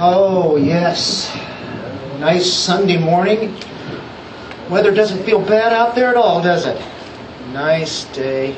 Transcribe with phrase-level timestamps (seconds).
[0.00, 1.34] Oh, yes.
[2.20, 3.56] Nice Sunday morning.
[4.70, 6.80] Weather doesn't feel bad out there at all, does it?
[7.52, 8.52] Nice day.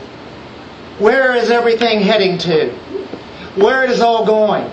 [0.99, 2.71] Where is everything heading to?
[3.57, 4.65] Where is all going?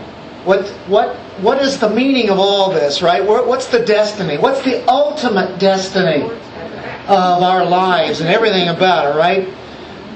[0.43, 3.25] What what what is the meaning of all this, right?
[3.25, 4.37] What's the destiny?
[4.37, 9.47] What's the ultimate destiny of our lives and everything about it, right?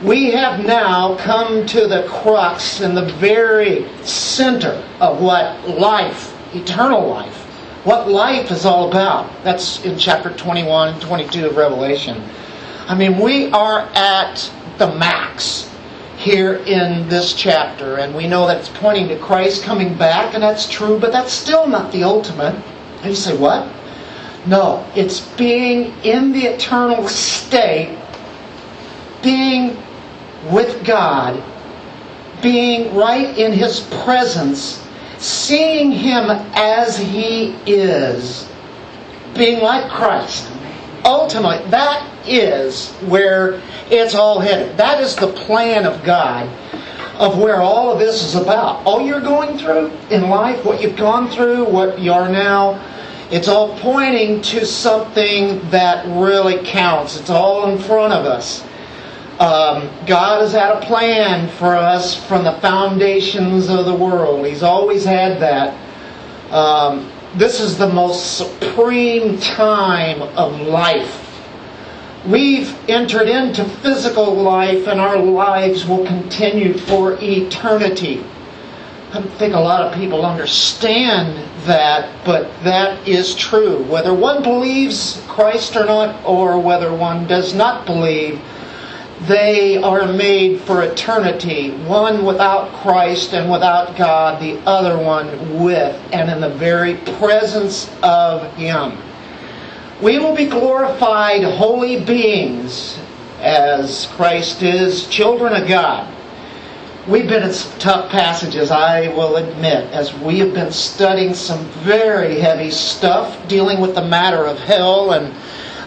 [0.03, 7.07] We have now come to the crux and the very center of what life, eternal
[7.07, 7.35] life,
[7.83, 9.43] what life is all about.
[9.43, 12.21] That's in chapter 21 and 22 of Revelation.
[12.87, 15.69] I mean, we are at the max
[16.17, 20.43] here in this chapter, and we know that it's pointing to Christ coming back, and
[20.43, 22.55] that's true, but that's still not the ultimate.
[22.97, 23.67] And you say, what?
[24.45, 27.97] No, it's being in the eternal state,
[29.23, 29.77] being
[30.51, 31.41] with God,
[32.41, 34.85] being right in His presence,
[35.21, 38.49] seeing Him as He is,
[39.35, 40.51] being like Christ.
[41.05, 44.77] Ultimately, that is where it's all headed.
[44.77, 46.49] That is the plan of God
[47.15, 48.85] of where all of this is about.
[48.85, 52.79] All you're going through in life, what you've gone through, what you are now,
[53.31, 57.17] it's all pointing to something that really counts.
[57.17, 58.61] It's all in front of us.
[59.41, 64.45] Um, God has had a plan for us from the foundations of the world.
[64.45, 65.73] He's always had that.
[66.53, 71.21] Um, this is the most supreme time of life
[72.25, 78.23] We've entered into physical life and our lives will continue for eternity.
[79.09, 83.83] I don't think a lot of people understand that, but that is true.
[83.85, 88.39] Whether one believes Christ or not, or whether one does not believe,
[89.27, 91.71] they are made for eternity.
[91.71, 97.89] One without Christ and without God, the other one with and in the very presence
[98.01, 98.97] of Him
[100.01, 102.97] we will be glorified holy beings
[103.39, 106.11] as Christ is, children of God.
[107.07, 111.65] We've been in some tough passages, I will admit, as we have been studying some
[111.83, 115.33] very heavy stuff dealing with the matter of hell and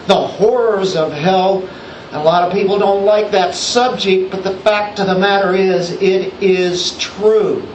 [0.07, 1.67] the horrors of hell.
[2.15, 5.91] A lot of people don't like that subject, but the fact of the matter is,
[5.91, 7.67] it is true.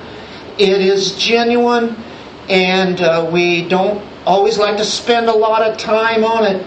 [0.58, 1.94] It is genuine,
[2.48, 6.66] and uh, we don't always like to spend a lot of time on it,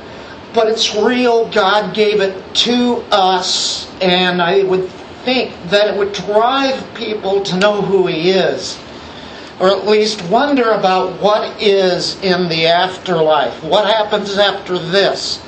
[0.54, 1.50] but it's real.
[1.50, 4.88] God gave it to us, and I would
[5.26, 8.80] think that it would drive people to know who He is,
[9.60, 13.64] or at least wonder about what is in the afterlife.
[13.64, 15.42] What happens after this?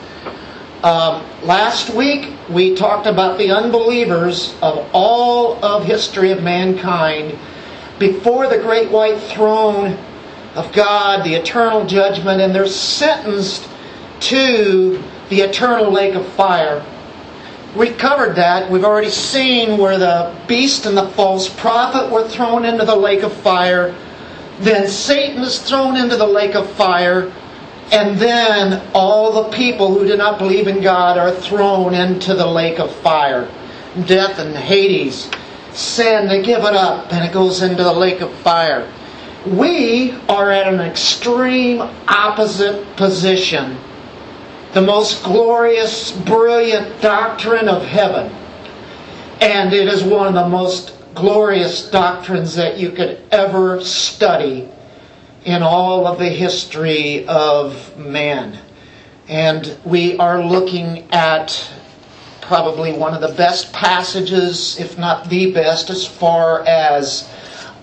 [0.84, 7.38] Um, last week we talked about the unbelievers of all of history of mankind
[7.97, 9.97] before the great white throne
[10.56, 13.68] of God, the eternal judgment, and they're sentenced
[14.22, 16.85] to the eternal lake of fire.
[17.75, 18.69] We covered that.
[18.72, 23.24] We've already seen where the beast and the false prophet were thrown into the lake
[23.24, 23.94] of fire.
[24.59, 27.34] Then Satan is thrown into the lake of fire.
[27.91, 32.47] And then all the people who do not believe in God are thrown into the
[32.47, 33.50] lake of fire.
[34.06, 35.29] Death and Hades.
[35.73, 38.91] Sin, they give it up and it goes into the lake of fire
[39.46, 43.78] we are at an extreme opposite position.
[44.73, 48.31] The most glorious, brilliant doctrine of heaven.
[49.41, 54.69] And it is one of the most glorious doctrines that you could ever study
[55.45, 58.59] in all of the history of man.
[59.28, 61.72] And we are looking at
[62.41, 67.29] probably one of the best passages, if not the best, as far as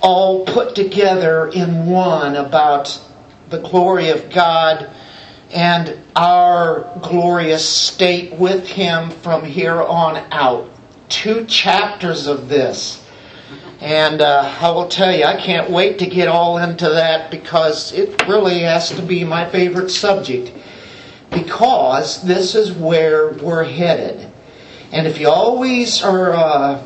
[0.01, 3.01] all put together in one about
[3.49, 4.91] the glory of God
[5.53, 10.69] and our glorious state with Him from here on out.
[11.09, 13.02] Two chapters of this.
[13.81, 17.93] And uh, I will tell you, I can't wait to get all into that because
[17.93, 20.53] it really has to be my favorite subject.
[21.31, 24.31] Because this is where we're headed.
[24.93, 26.79] And if you always are uh,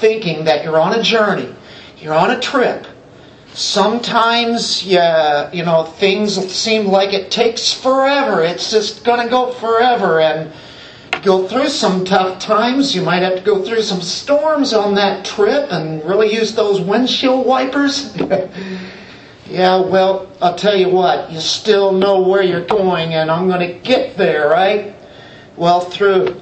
[0.00, 1.54] thinking that you're on a journey,
[1.98, 2.86] you're on a trip.
[3.54, 8.42] Sometimes, yeah, you know, things seem like it takes forever.
[8.42, 10.20] It's just going to go forever.
[10.20, 10.50] And
[11.22, 12.94] go through some tough times.
[12.94, 16.80] You might have to go through some storms on that trip and really use those
[16.80, 18.16] windshield wipers.
[19.46, 23.66] yeah, well, I'll tell you what, you still know where you're going, and I'm going
[23.66, 24.94] to get there, right?
[25.56, 26.40] Well, through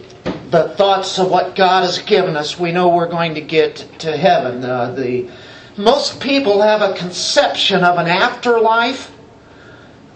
[0.51, 4.17] the thoughts of what God has given us, we know we're going to get to
[4.17, 4.65] heaven.
[4.65, 5.31] Uh, the
[5.77, 9.13] most people have a conception of an afterlife.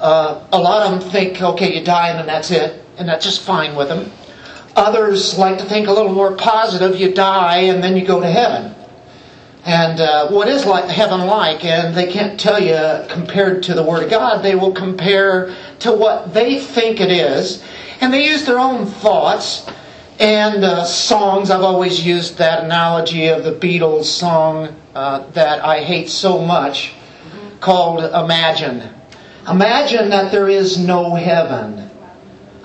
[0.01, 3.25] Uh, a lot of them think, okay, you die and then that's it, and that's
[3.25, 4.11] just fine with them.
[4.76, 8.31] Others like to think a little more positive, you die and then you go to
[8.31, 8.75] heaven.
[9.65, 11.65] And uh, what is like heaven like?
[11.65, 14.43] And they can't tell you compared to the Word of God.
[14.43, 17.65] They will compare to what they think it is,
[18.00, 19.67] and they use their own thoughts
[20.19, 21.50] and uh, songs.
[21.50, 26.93] I've always used that analogy of the Beatles song uh, that I hate so much,
[27.61, 28.91] called "Imagine."
[29.49, 31.91] Imagine that there is no heaven.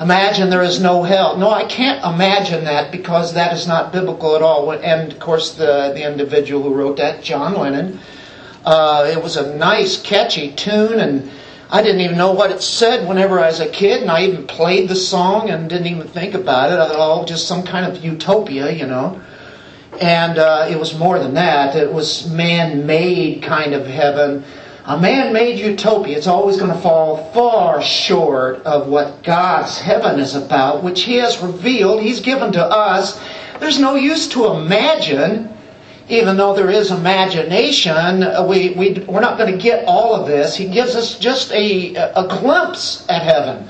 [0.01, 1.35] Imagine there is no hell.
[1.35, 4.71] No, I can't imagine that because that is not biblical at all.
[4.71, 7.99] And of course, the, the individual who wrote that, John Lennon,
[8.65, 11.29] uh, it was a nice, catchy tune, and
[11.69, 14.47] I didn't even know what it said whenever I was a kid, and I even
[14.47, 16.75] played the song and didn't even think about it.
[16.75, 19.21] Thought, oh, just some kind of utopia, you know.
[19.99, 21.75] And uh, it was more than that.
[21.75, 24.45] It was man made kind of heaven
[24.89, 30.19] a man made utopia, is always going to fall far short of what God's heaven
[30.19, 33.21] is about, which He has revealed, He's given to us.
[33.59, 35.55] There's no use to imagine,
[36.09, 40.27] even though there is imagination, uh, we, we, we're not going to get all of
[40.27, 40.55] this.
[40.55, 43.69] He gives us just a, a glimpse at heaven.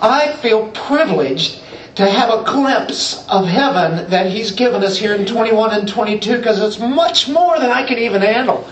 [0.00, 1.62] I feel privileged
[1.96, 6.36] to have a glimpse of heaven that He's given us here in 21 and 22
[6.36, 8.70] because it's much more than I can even handle.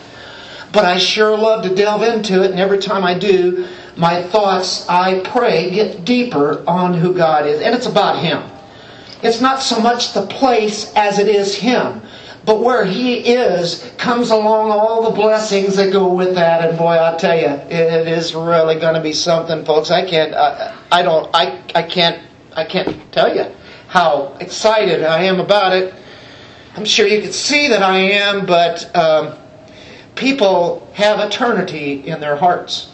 [0.72, 4.88] But I sure love to delve into it, and every time I do, my thoughts,
[4.88, 7.60] I pray, get deeper on who God is.
[7.60, 8.42] And it's about Him.
[9.22, 12.00] It's not so much the place as it is Him.
[12.44, 16.68] But where He is comes along all the blessings that go with that.
[16.68, 19.90] And boy, I'll tell you, it is really going to be something, folks.
[19.90, 22.20] I can't, I, I don't, I, I can't,
[22.54, 23.46] I can't tell you
[23.88, 25.94] how excited I am about it.
[26.74, 29.38] I'm sure you can see that I am, but um,
[30.14, 32.90] people have eternity in their hearts.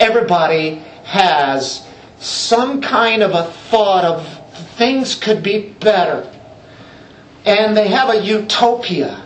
[0.00, 1.86] Everybody has
[2.18, 4.26] some kind of a thought of
[4.76, 6.30] things could be better.
[7.44, 9.24] And they have a utopia,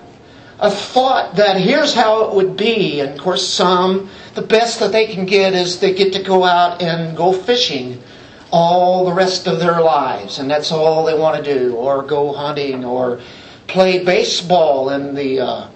[0.59, 3.01] a thought that here's how it would be.
[3.01, 6.45] And of course, some, the best that they can get is they get to go
[6.45, 8.03] out and go fishing
[8.51, 10.39] all the rest of their lives.
[10.39, 13.21] And that's all they want to do, or go hunting, or
[13.67, 15.41] play baseball in the.
[15.41, 15.69] Uh,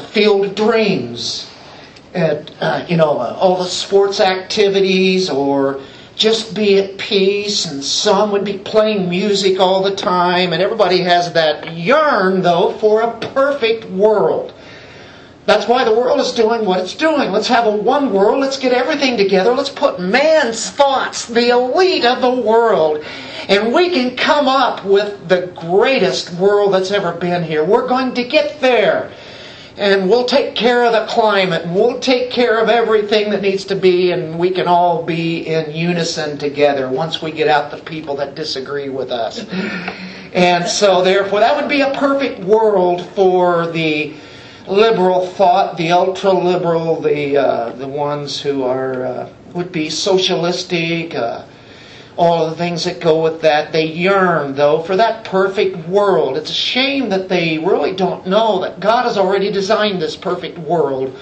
[0.00, 1.50] field of dreams
[2.14, 5.80] at uh, you know uh, all the sports activities or
[6.16, 10.98] just be at peace and some would be playing music all the time and everybody
[10.98, 14.52] has that yearn though for a perfect world.
[15.46, 17.32] That's why the world is doing what it's doing.
[17.32, 18.40] Let's have a one world.
[18.40, 19.54] Let's get everything together.
[19.54, 23.04] Let's put man's thoughts the elite of the world
[23.48, 27.64] and we can come up with the greatest world that's ever been here.
[27.64, 29.10] We're going to get there
[29.80, 33.64] and we'll take care of the climate and we'll take care of everything that needs
[33.64, 37.78] to be and we can all be in unison together once we get out the
[37.78, 39.42] people that disagree with us.
[40.34, 44.12] And so therefore that would be a perfect world for the
[44.68, 51.14] liberal thought, the ultra liberal, the uh, the ones who are uh, would be socialistic,
[51.14, 51.44] uh,
[52.20, 53.72] all the things that go with that.
[53.72, 56.36] They yearn, though, for that perfect world.
[56.36, 60.58] It's a shame that they really don't know that God has already designed this perfect
[60.58, 61.18] world.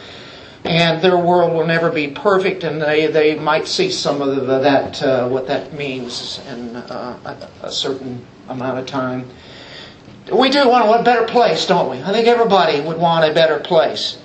[0.65, 4.59] And their world will never be perfect, and they, they might see some of the,
[4.59, 9.31] that uh, what that means in uh, a, a certain amount of time.
[10.33, 12.03] We do want a better place, don't we?
[12.03, 14.19] I think everybody would want a better place.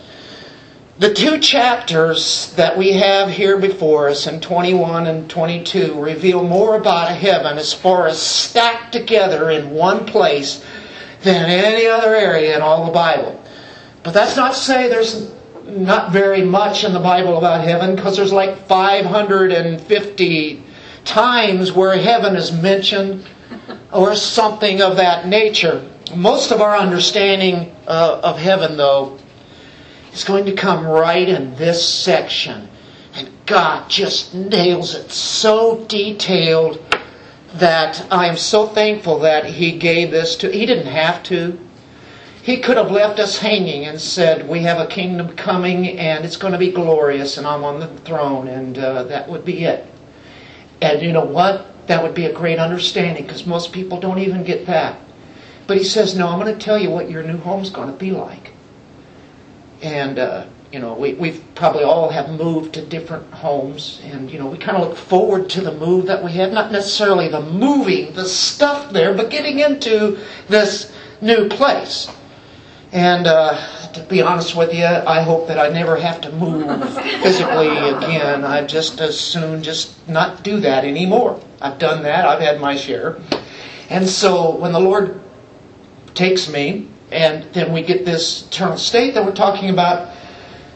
[1.00, 6.75] The two chapters that we have here before us in 21 and 22 reveal more
[6.75, 10.63] about heaven as far as stacked together in one place
[11.23, 13.41] than any other area in all the Bible.
[14.03, 15.31] But that's not to say there's
[15.65, 20.63] not very much in the Bible about heaven because there's like 550
[21.05, 23.25] times where heaven is mentioned
[23.91, 25.89] or something of that nature.
[26.15, 29.17] Most of our understanding uh, of heaven, though,
[30.13, 32.70] is going to come right in this section.
[33.15, 36.79] And God just nails it so detailed
[37.55, 40.51] that I am so thankful that He gave this to.
[40.51, 41.60] He didn't have to.
[42.41, 46.38] He could have left us hanging and said, We have a kingdom coming and it's
[46.38, 49.88] going to be glorious and I'm on the throne, and uh, that would be it.
[50.82, 51.88] And you know what?
[51.88, 55.00] That would be a great understanding because most people don't even get that.
[55.67, 57.98] But He says, No, I'm going to tell you what your new home's going to
[57.98, 58.52] be like
[59.83, 64.39] and uh, you know we we've probably all have moved to different homes, and you
[64.39, 67.41] know we kind of look forward to the move that we have, not necessarily the
[67.41, 72.09] moving the stuff there, but getting into this new place.
[72.91, 73.57] And uh,
[73.93, 76.65] to be honest with you, I hope that I never have to move
[77.23, 78.45] physically again.
[78.45, 81.41] I just as soon just not do that anymore.
[81.59, 82.25] I've done that.
[82.25, 83.19] I've had my share.
[83.89, 85.21] And so when the Lord
[86.13, 90.15] takes me, and then we get this eternal state that we're talking about,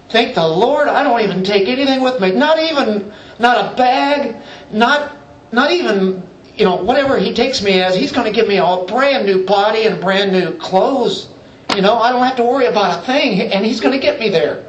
[0.10, 2.32] thank the Lord, I don't even take anything with me.
[2.32, 4.42] Not even, not a bag,
[4.72, 5.18] not,
[5.52, 8.86] not even, you know, whatever He takes me as, He's going to give me a
[8.88, 11.30] brand new body and brand new clothes.
[11.76, 14.20] You know, I don't have to worry about a thing, and He's going to get
[14.20, 14.64] me there.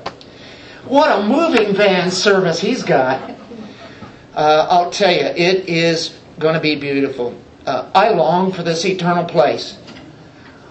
[0.85, 3.31] What a moving van service He's got.
[4.35, 7.37] Uh, I'll tell you, it is going to be beautiful.
[7.67, 9.77] Uh, I long for this eternal place.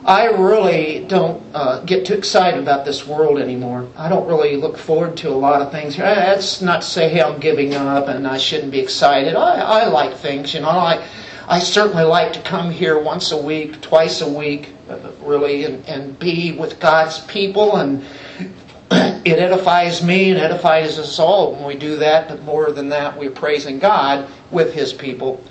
[0.06, 3.90] I really don't uh, get too excited about this world anymore.
[3.98, 6.06] I don't really look forward to a lot of things here.
[6.06, 9.36] That's not to say, hey, I'm giving up and I shouldn't be excited.
[9.36, 10.70] I, I like things, you know.
[10.70, 11.06] I,
[11.48, 15.86] I certainly like to come here once a week, twice a week, uh, really, and,
[15.88, 17.78] and be with God's people.
[17.78, 18.06] And
[18.92, 22.28] it edifies me and edifies us all when we do that.
[22.28, 25.44] But more than that, we're praising God with His people.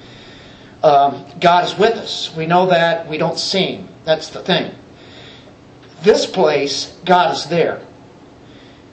[0.83, 2.35] Um, God is with us.
[2.37, 3.09] We know that.
[3.09, 3.88] We don't see Him.
[4.06, 4.72] That's the thing.
[6.02, 7.84] This place, God is there.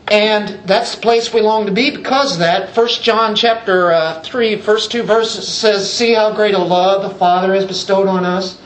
[0.08, 2.76] And that's the place we long to be because of that.
[2.76, 7.16] 1 John chapter uh, 3, first two verses says, See how great a love the
[7.18, 8.60] Father has bestowed on us.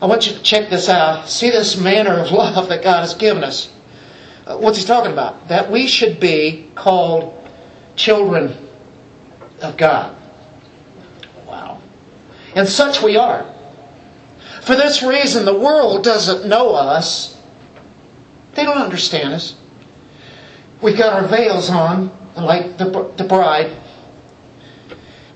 [0.00, 1.26] I want you to check this out.
[1.26, 3.72] See this manner of love that God has given us.
[4.46, 5.48] Uh, what's he talking about?
[5.48, 7.34] That we should be called
[7.96, 8.54] children
[9.62, 10.14] of God.
[11.46, 11.80] Wow.
[12.54, 13.54] And such we are.
[14.68, 17.40] For this reason, the world doesn't know us.
[18.52, 19.56] They don't understand us.
[20.82, 23.74] We've got our veils on, like the, the bride,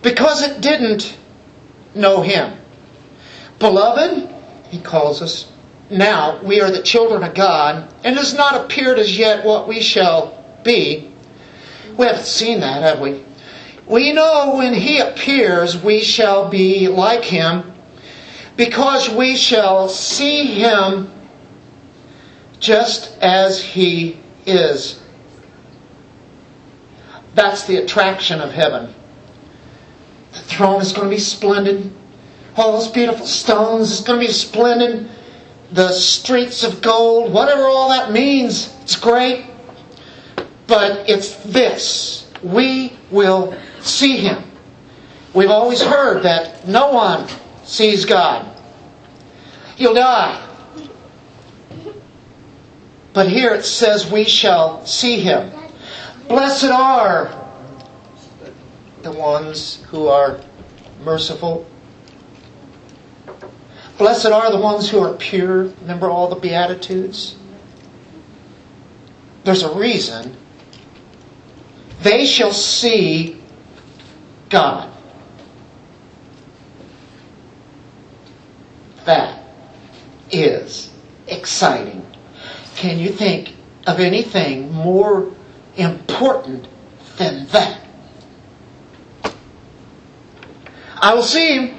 [0.03, 1.17] because it didn't
[1.95, 2.59] know Him.
[3.59, 4.29] Beloved,
[4.69, 5.51] He calls us,
[5.89, 9.81] now we are the children of God, and has not appeared as yet what we
[9.81, 11.11] shall be.
[11.97, 13.25] We haven't seen that, have we?
[13.87, 17.72] We know when He appears, we shall be like Him
[18.57, 21.11] because we shall see him
[22.61, 25.01] just as he is.
[27.35, 28.95] That's the attraction of heaven.
[30.33, 31.93] The throne is going to be splendid.
[32.57, 35.09] All those beautiful stones is going to be splendid.
[35.73, 39.47] The streets of gold, whatever all that means, it's great.
[40.67, 42.31] But it's this.
[42.43, 44.45] We will see him.
[45.35, 47.27] We've always heard that no one
[47.73, 48.55] sees God.
[49.79, 50.49] You'll die.
[53.15, 55.51] But here it says, We shall see him.
[56.29, 57.39] Blessed are
[59.03, 60.41] the ones who are
[61.03, 61.67] merciful.
[63.99, 65.65] Blessed are the ones who are pure.
[65.81, 67.37] Remember all the Beatitudes?
[69.45, 70.37] There's a reason.
[72.03, 73.41] They shall see
[74.49, 74.93] God.
[79.05, 79.43] That
[80.33, 80.91] is
[81.29, 82.05] exciting.
[82.77, 83.55] Can you think
[83.87, 85.31] of anything more
[85.77, 86.67] important
[87.17, 87.81] than that?
[91.01, 91.79] I will see him.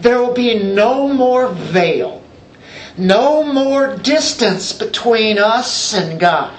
[0.00, 2.22] There will be no more veil,
[2.98, 6.58] no more distance between us and God.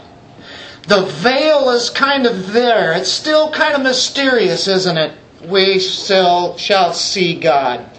[0.87, 2.93] The veil is kind of there.
[2.93, 5.13] It's still kind of mysterious, isn't it?
[5.45, 7.89] We still shall see God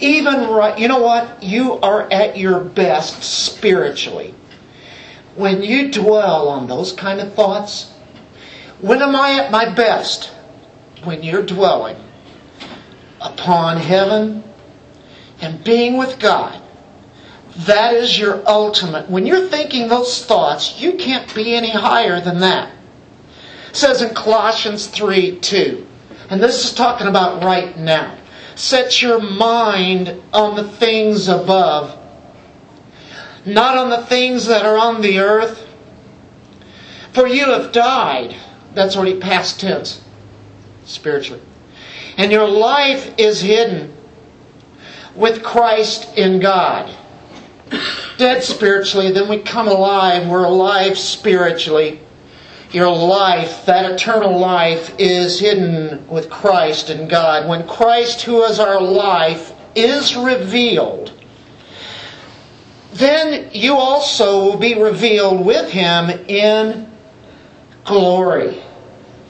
[0.00, 1.42] even right, you know what?
[1.42, 4.34] You are at your best spiritually.
[5.36, 7.92] When you dwell on those kind of thoughts,
[8.80, 10.32] when am I at my best?
[11.04, 11.96] When you're dwelling
[13.20, 14.42] upon heaven
[15.40, 16.60] and being with God.
[17.66, 19.10] That is your ultimate.
[19.10, 22.72] When you're thinking those thoughts, you can't be any higher than that.
[23.70, 25.86] It says in Colossians 3 2.
[26.30, 28.16] And this is talking about right now.
[28.60, 31.98] Set your mind on the things above,
[33.46, 35.66] not on the things that are on the earth.
[37.14, 38.36] For you have died.
[38.74, 40.02] That's already past tense,
[40.84, 41.40] spiritually.
[42.18, 43.96] And your life is hidden
[45.14, 46.94] with Christ in God.
[48.18, 50.28] Dead spiritually, then we come alive.
[50.28, 51.98] We're alive spiritually
[52.72, 57.48] your life, that eternal life, is hidden with Christ in God.
[57.48, 61.12] When Christ, who is our life, is revealed,
[62.92, 66.90] then you also will be revealed with him in
[67.84, 68.60] glory.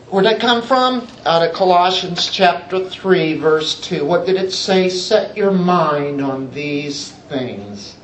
[0.09, 1.07] Where did it come from?
[1.25, 4.05] Out of Colossians chapter 3, verse 2.
[4.05, 4.89] What did it say?
[4.89, 7.97] Set your mind on these things.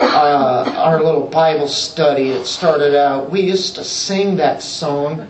[0.00, 5.26] Uh, our little Bible study, it started out, we used to sing that song.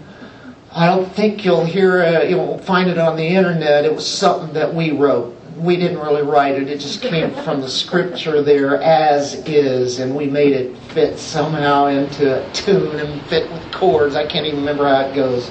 [0.72, 3.84] I don't think you'll hear it, you'll find it on the internet.
[3.84, 5.34] It was something that we wrote.
[5.56, 10.14] We didn't really write it, it just came from the scripture there as is, and
[10.14, 14.14] we made it fit somehow into a tune and fit with chords.
[14.14, 15.50] I can't even remember how it goes.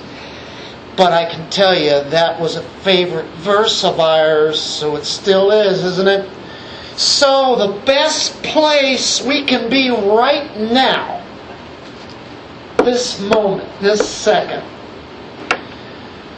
[0.95, 5.51] But I can tell you that was a favorite verse of ours, so it still
[5.51, 6.36] is, isn't it?
[6.97, 11.23] So, the best place we can be right now,
[12.79, 14.63] this moment, this second,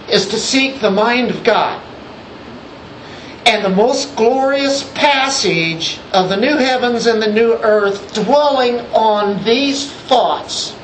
[0.09, 1.81] is to seek the mind of God.
[3.45, 9.41] And the most glorious passage of the new heavens and the new earth dwelling on
[9.45, 10.75] these thoughts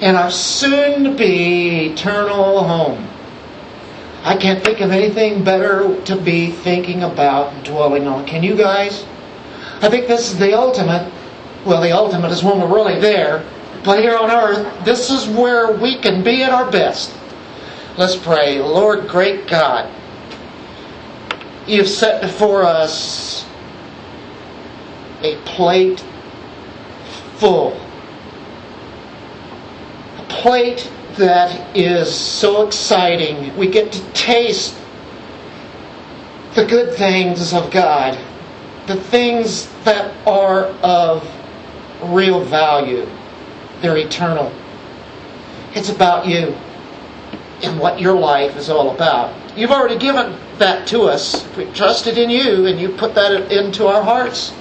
[0.00, 3.08] in our soon to be eternal home.
[4.24, 8.24] I can't think of anything better to be thinking about and dwelling on.
[8.24, 9.04] Can you guys?
[9.82, 11.12] I think this is the ultimate.
[11.66, 13.44] Well, the ultimate is when we're really there.
[13.84, 17.14] But here on earth, this is where we can be at our best.
[17.98, 18.60] Let's pray.
[18.60, 19.92] Lord, great God,
[21.66, 23.46] you've set before us
[25.20, 26.02] a plate
[27.36, 27.78] full.
[30.18, 33.56] A plate that is so exciting.
[33.56, 34.76] We get to taste
[36.54, 38.18] the good things of God,
[38.86, 41.28] the things that are of
[42.02, 43.08] real value.
[43.80, 44.52] They're eternal.
[45.74, 46.56] It's about you
[47.62, 49.34] and what your life is all about.
[49.56, 51.46] You've already given that to us.
[51.56, 54.52] We trusted in you and you put that into our hearts.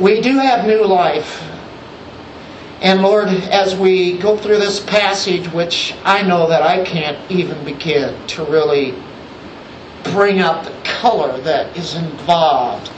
[0.00, 1.42] We do have new life
[2.82, 7.64] and Lord, as we go through this passage, which I know that I can't even
[7.64, 8.94] begin to really
[10.04, 12.90] bring out the color that is involved,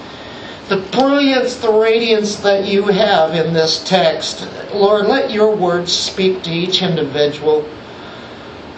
[0.68, 6.42] the brilliance, the radiance that you have in this text, Lord, let your words speak
[6.42, 7.66] to each individual.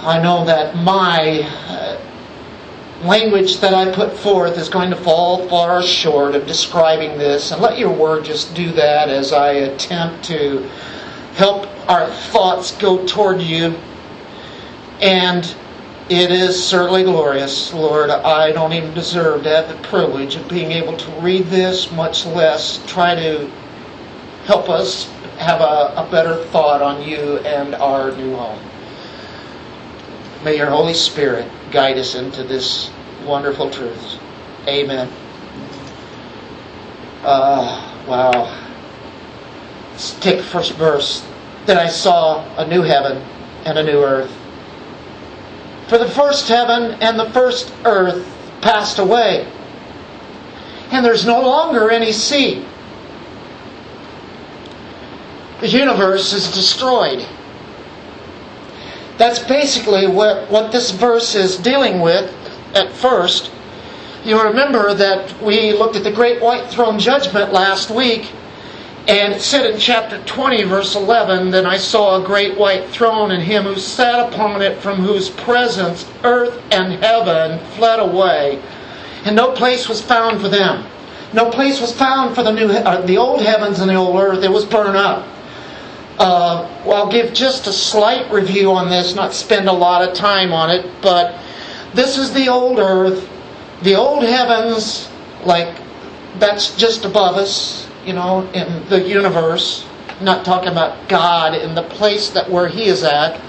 [0.00, 1.99] I know that my uh,
[3.02, 7.63] language that I put forth is going to fall far short of describing this, and
[7.63, 10.69] let your word just do that as I attempt to
[11.34, 13.78] help our thoughts go toward you.
[15.00, 15.45] And
[16.10, 18.10] it is certainly glorious, Lord.
[18.10, 22.26] I don't even deserve to have the privilege of being able to read this, much
[22.26, 23.50] less try to
[24.45, 25.08] help us
[25.39, 28.60] have a, a better thought on you and our new home.
[30.45, 32.91] May your Holy Spirit guide us into this
[33.25, 34.19] wonderful truth.
[34.67, 35.09] Amen.
[37.23, 38.56] Uh, wow.
[40.21, 41.26] Take the first verse.
[41.67, 43.19] Then I saw a new heaven
[43.65, 44.35] and a new earth.
[45.89, 48.26] For the first heaven and the first earth
[48.61, 49.50] passed away,
[50.93, 52.65] and there's no longer any sea.
[55.61, 57.26] The universe is destroyed.
[59.21, 62.35] That's basically what, what this verse is dealing with
[62.75, 63.52] at first.
[64.25, 68.33] You remember that we looked at the great white throne judgment last week
[69.06, 73.30] and it said in chapter 20, verse 11, Then I saw a great white throne,
[73.30, 78.63] and him who sat upon it, from whose presence earth and heaven fled away,
[79.25, 80.87] and no place was found for them.
[81.35, 84.45] No place was found for the new, uh, the old heavens and the old earth.
[84.45, 85.26] It was burned up.
[86.21, 90.15] Uh, well, I'll give just a slight review on this, not spend a lot of
[90.15, 91.41] time on it, but
[91.95, 93.26] this is the old earth,
[93.83, 95.09] the old heavens,
[95.45, 95.80] like
[96.39, 99.87] that's just above us you know, in the universe.
[100.21, 103.41] not talking about God in the place that where He is at,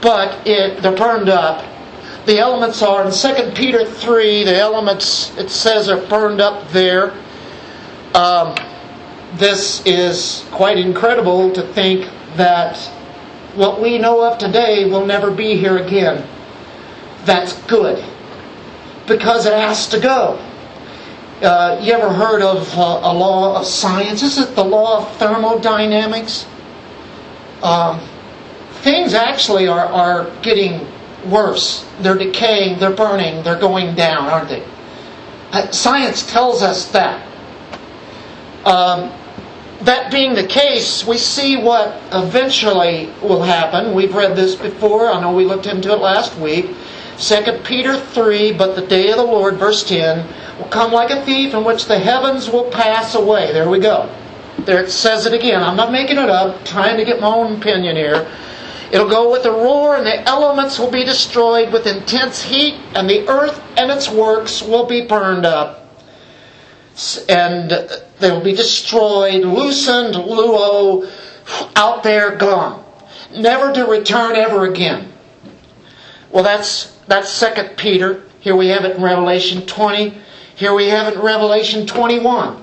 [0.00, 1.64] but it they're burned up.
[2.26, 7.12] The elements are in 2 Peter 3, the elements, it says, are burned up there.
[8.14, 8.56] Um,
[9.38, 12.76] this is quite incredible to think that
[13.54, 16.26] what we know of today will never be here again.
[17.24, 18.04] That's good.
[19.06, 20.38] Because it has to go.
[21.42, 24.22] Uh, you ever heard of uh, a law of science?
[24.22, 26.46] Is it the law of thermodynamics?
[27.62, 28.00] Um,
[28.82, 30.86] things actually are, are getting
[31.26, 31.88] worse.
[32.00, 34.64] They're decaying, they're burning, they're going down, aren't they?
[35.52, 37.26] Uh, science tells us that.
[38.64, 39.12] Um,
[39.84, 43.94] that being the case, we see what eventually will happen.
[43.94, 45.10] We've read this before.
[45.10, 46.74] I know we looked into it last week.
[47.18, 50.26] 2 Peter 3, but the day of the Lord, verse 10,
[50.58, 53.52] will come like a thief in which the heavens will pass away.
[53.52, 54.08] There we go.
[54.60, 55.62] There it says it again.
[55.62, 58.26] I'm not making it up, trying to get my own opinion here.
[58.90, 63.08] It'll go with a roar, and the elements will be destroyed with intense heat, and
[63.08, 65.83] the earth and its works will be burned up.
[67.28, 67.70] And
[68.20, 71.10] they will be destroyed, loosened, luo,
[71.76, 72.84] out there, gone,
[73.34, 75.12] never to return ever again.
[76.30, 78.22] Well, that's that's Second Peter.
[78.40, 80.18] Here we have it in Revelation 20.
[80.54, 82.62] Here we have it in Revelation 21.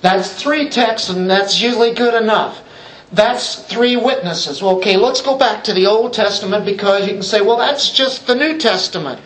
[0.00, 2.62] That's three texts, and that's usually good enough.
[3.12, 4.62] That's three witnesses.
[4.62, 7.90] Well, okay, let's go back to the Old Testament because you can say, well, that's
[7.90, 9.20] just the New Testament.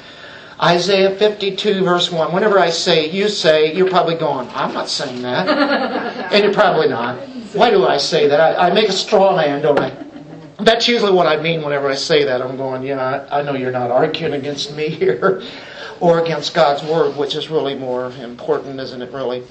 [0.62, 2.32] Isaiah 52, verse 1.
[2.32, 5.48] Whenever I say, you say, you're probably going, I'm not saying that.
[6.32, 7.18] and you're probably not.
[7.52, 8.40] Why do I say that?
[8.40, 9.94] I, I, make a straw man, don't I?
[10.60, 12.40] That's usually what I mean whenever I say that.
[12.40, 15.42] I'm going, yeah, I, I know you're not arguing against me here
[16.00, 19.42] or against God's Word, which is really more important, isn't it, really?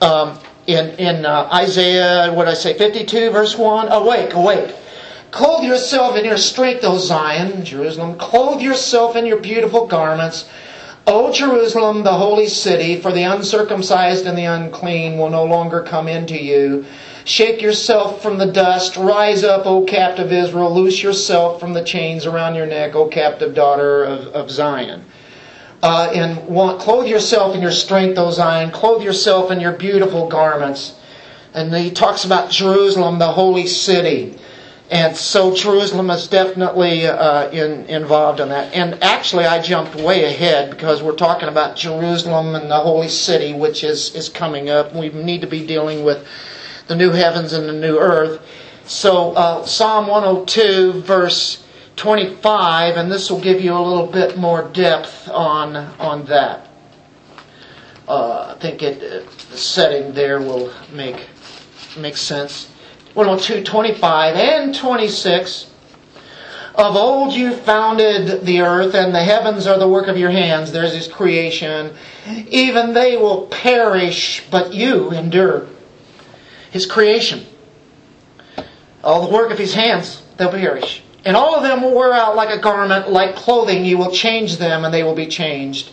[0.00, 4.74] Um, in in uh, Isaiah, what I say, 52, verse 1, awake, awake.
[5.30, 8.16] Clothe yourself in your strength, O Zion, Jerusalem.
[8.16, 10.48] Clothe yourself in your beautiful garments.
[11.06, 16.08] O Jerusalem, the holy city, for the uncircumcised and the unclean will no longer come
[16.08, 16.84] into you.
[17.24, 18.96] Shake yourself from the dust.
[18.96, 20.74] Rise up, O captive Israel.
[20.74, 25.04] Loose yourself from the chains around your neck, O captive daughter of, of Zion
[25.82, 28.70] uh, and want, clothe yourself in your strength, O Zion.
[28.70, 30.94] Clothe yourself in your beautiful garments.
[31.54, 34.36] And he talks about Jerusalem, the holy city.
[34.90, 38.72] And so Jerusalem is definitely uh, in, involved in that.
[38.72, 43.52] And actually, I jumped way ahead because we're talking about Jerusalem and the holy city,
[43.52, 44.94] which is, is coming up.
[44.94, 46.24] We need to be dealing with
[46.86, 48.40] the new heavens and the new earth.
[48.84, 51.64] So, uh, Psalm 102, verse
[51.96, 56.68] 25, and this will give you a little bit more depth on, on that.
[58.06, 61.26] Uh, I think it, uh, the setting there will make,
[61.98, 62.70] make sense.
[63.16, 65.70] 102, 25 and 26.
[66.74, 70.70] Of old you founded the earth, and the heavens are the work of your hands.
[70.70, 71.96] There's his creation.
[72.48, 75.66] Even they will perish, but you endure.
[76.70, 77.46] His creation.
[79.02, 81.02] All the work of his hands, they'll perish.
[81.24, 83.86] And all of them will wear out like a garment, like clothing.
[83.86, 85.92] You will change them, and they will be changed.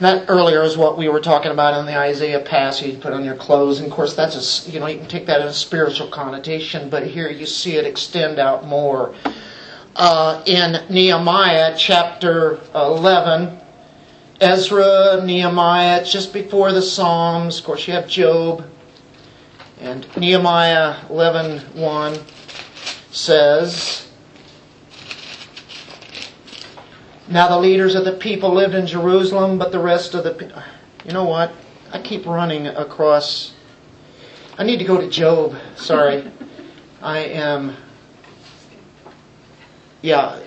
[0.00, 2.94] That earlier is what we were talking about in the Isaiah passage.
[2.94, 5.26] You Put on your clothes, and of course that's a you know you can take
[5.26, 9.14] that in a spiritual connotation, but here you see it extend out more.
[9.96, 13.58] Uh, in Nehemiah chapter 11,
[14.40, 17.58] Ezra, Nehemiah, just before the Psalms.
[17.58, 18.64] Of course, you have Job.
[19.80, 22.22] And Nehemiah 11:1
[23.10, 24.07] says,
[27.28, 30.64] Now the leaders of the people lived in Jerusalem, but the rest of the
[31.04, 31.52] you know what?
[31.92, 33.52] I keep running across.
[34.56, 35.54] I need to go to Job.
[35.76, 36.30] Sorry,
[37.02, 37.76] I am.
[40.00, 40.40] Yeah,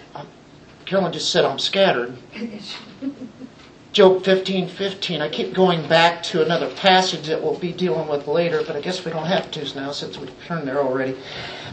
[0.85, 2.17] Carolyn just said I'm scattered.
[3.91, 5.21] Job 15, 15.
[5.21, 8.81] I keep going back to another passage that we'll be dealing with later, but I
[8.81, 11.17] guess we don't have to now since we've turned there already.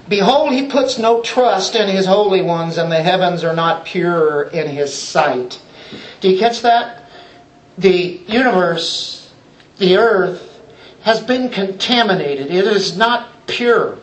[0.08, 4.44] Behold, he puts no trust in his holy ones, and the heavens are not pure
[4.44, 5.60] in his sight.
[6.20, 7.10] Do you catch that?
[7.76, 9.30] The universe,
[9.76, 10.60] the earth,
[11.02, 12.50] has been contaminated.
[12.50, 13.98] It is not pure.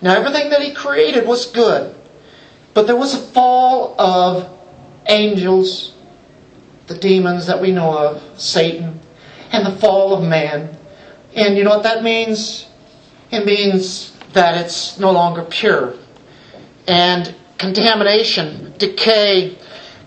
[0.00, 1.94] Now, everything that he created was good,
[2.72, 4.48] but there was a fall of
[5.06, 5.92] angels,
[6.86, 9.00] the demons that we know of, Satan,
[9.50, 10.76] and the fall of man.
[11.34, 12.66] And you know what that means?
[13.30, 15.94] It means that it's no longer pure.
[16.86, 19.58] And contamination, decay,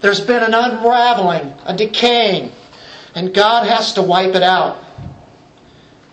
[0.01, 2.51] there's been an unraveling, a decaying,
[3.13, 4.83] and God has to wipe it out.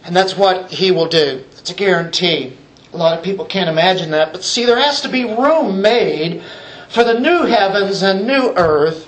[0.04, 1.44] And that's what He will do.
[1.52, 2.56] It's a guarantee.
[2.92, 6.42] A lot of people can't imagine that, but see, there has to be room made
[6.88, 9.04] for the new heavens and new earth.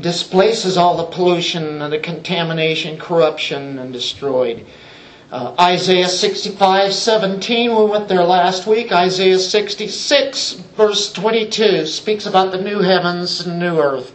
[0.00, 4.66] Displaces all the pollution and the contamination, corruption, and destroyed.
[5.34, 8.92] Uh, Isaiah 65, 17, we went there last week.
[8.92, 14.14] Isaiah 66, verse 22, speaks about the new heavens and new earth.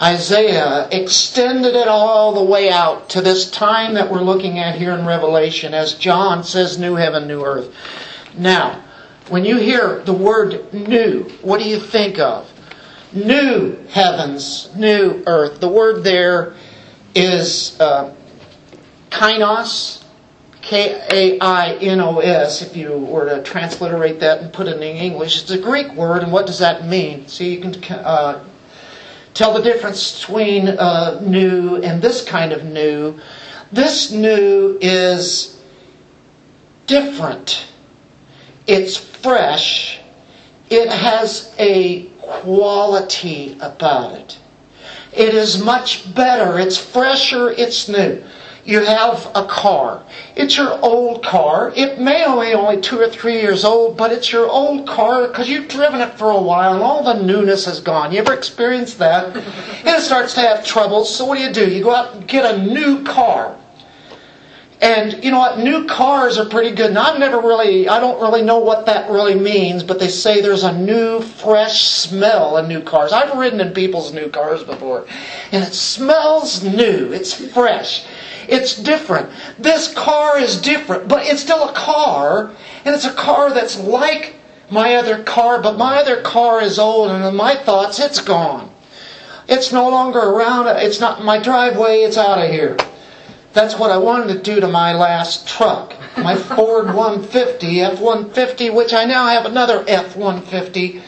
[0.00, 4.92] Isaiah extended it all the way out to this time that we're looking at here
[4.92, 7.70] in Revelation, as John says, new heaven, new earth.
[8.34, 8.82] Now,
[9.28, 12.50] when you hear the word new, what do you think of?
[13.12, 15.60] New heavens, new earth.
[15.60, 16.54] The word there
[17.14, 18.14] is uh,
[19.10, 20.04] kainos,
[20.68, 24.76] K A I N O S, if you were to transliterate that and put it
[24.76, 25.40] in English.
[25.40, 27.26] It's a Greek word, and what does that mean?
[27.26, 28.44] See, you can uh,
[29.32, 33.18] tell the difference between uh, new and this kind of new.
[33.72, 35.58] This new is
[36.86, 37.64] different,
[38.66, 40.00] it's fresh,
[40.68, 44.38] it has a quality about it.
[45.12, 46.58] It is much better.
[46.58, 47.50] It's fresher.
[47.50, 48.22] It's new.
[48.68, 50.02] You have a car.
[50.36, 51.72] It's your old car.
[51.74, 55.48] It may only only two or three years old, but it's your old car because
[55.48, 58.12] you've driven it for a while and all the newness is gone.
[58.12, 59.34] You ever experienced that?
[59.34, 61.16] And it starts to have troubles.
[61.16, 61.66] So what do you do?
[61.66, 63.56] You go out and get a new car.
[64.80, 65.58] And you know what?
[65.58, 66.90] New cars are pretty good.
[66.90, 70.40] And I've never really, I don't really know what that really means, but they say
[70.40, 73.12] there's a new, fresh smell in new cars.
[73.12, 75.06] I've ridden in people's new cars before,
[75.50, 77.12] and it smells new.
[77.12, 78.04] It's fresh.
[78.46, 79.30] It's different.
[79.58, 82.52] This car is different, but it's still a car,
[82.84, 84.36] and it's a car that's like
[84.70, 88.70] my other car, but my other car is old, and in my thoughts, it's gone.
[89.48, 90.68] It's no longer around.
[90.68, 92.02] It's not in my driveway.
[92.02, 92.76] It's out of here.
[93.58, 98.70] That's what I wanted to do to my last truck, my Ford 150, F 150,
[98.70, 101.02] which I now have another F 150.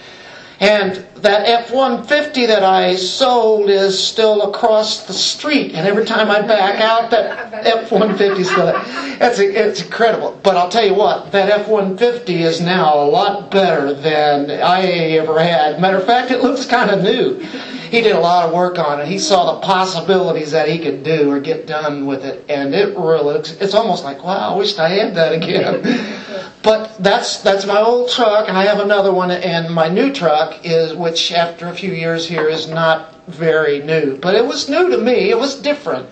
[0.58, 5.74] And that F 150 that I sold is still across the street.
[5.74, 8.82] And every time I back out, that F 150 is still there.
[9.20, 10.38] It's, it's incredible.
[10.42, 14.82] But I'll tell you what, that F 150 is now a lot better than I
[14.82, 15.80] ever had.
[15.80, 17.46] Matter of fact, it looks kind of new
[17.90, 19.08] he did a lot of work on it.
[19.08, 22.96] He saw the possibilities that he could do or get done with it, and it
[22.96, 26.52] really it's almost like wow, I wish I had that again.
[26.62, 30.64] but that's that's my old truck, and I have another one, and my new truck
[30.64, 34.90] is which after a few years here is not very new, but it was new
[34.90, 35.30] to me.
[35.30, 36.06] It was different,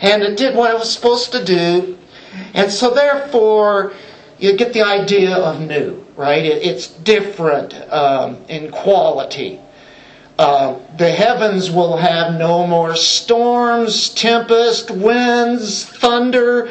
[0.00, 1.98] and it did what it was supposed to do,
[2.54, 3.92] and so therefore
[4.38, 6.42] you get the idea of new, right?
[6.42, 9.60] It, it's different um, in quality.
[10.38, 16.70] Uh, the heavens will have no more storms, tempest, winds, thunder.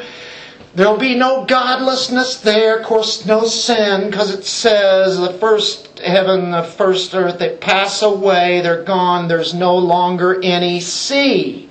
[0.74, 6.50] There'll be no godlessness there, of course, no sin, because it says the first heaven,
[6.50, 11.68] the first earth, they pass away, they're gone, there's no longer any sea.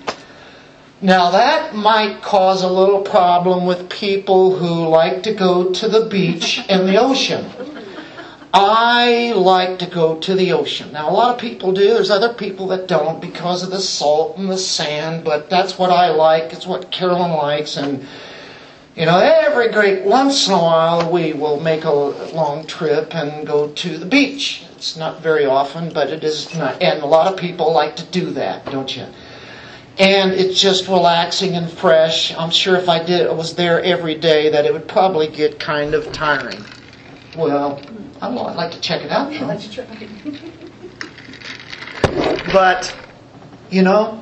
[1.02, 6.06] Now that might cause a little problem with people who like to go to the
[6.06, 7.50] beach and the ocean.
[8.54, 10.92] I like to go to the ocean.
[10.92, 11.94] Now, a lot of people do.
[11.94, 15.90] There's other people that don't because of the salt and the sand, but that's what
[15.90, 16.52] I like.
[16.52, 17.78] It's what Carolyn likes.
[17.78, 18.06] And,
[18.96, 23.48] you know, every great once in a while we will make a long trip and
[23.48, 24.66] go to the beach.
[24.76, 26.82] It's not very often, but it is not.
[26.82, 29.06] And a lot of people like to do that, don't you?
[29.98, 32.34] And it's just relaxing and fresh.
[32.36, 35.60] I'm sure if I did, I was there every day, that it would probably get
[35.60, 36.64] kind of tiring.
[37.38, 37.80] Well,
[38.22, 38.46] I don't know.
[38.46, 39.32] I'd like to check it out.
[42.52, 42.94] But,
[43.70, 44.22] you know,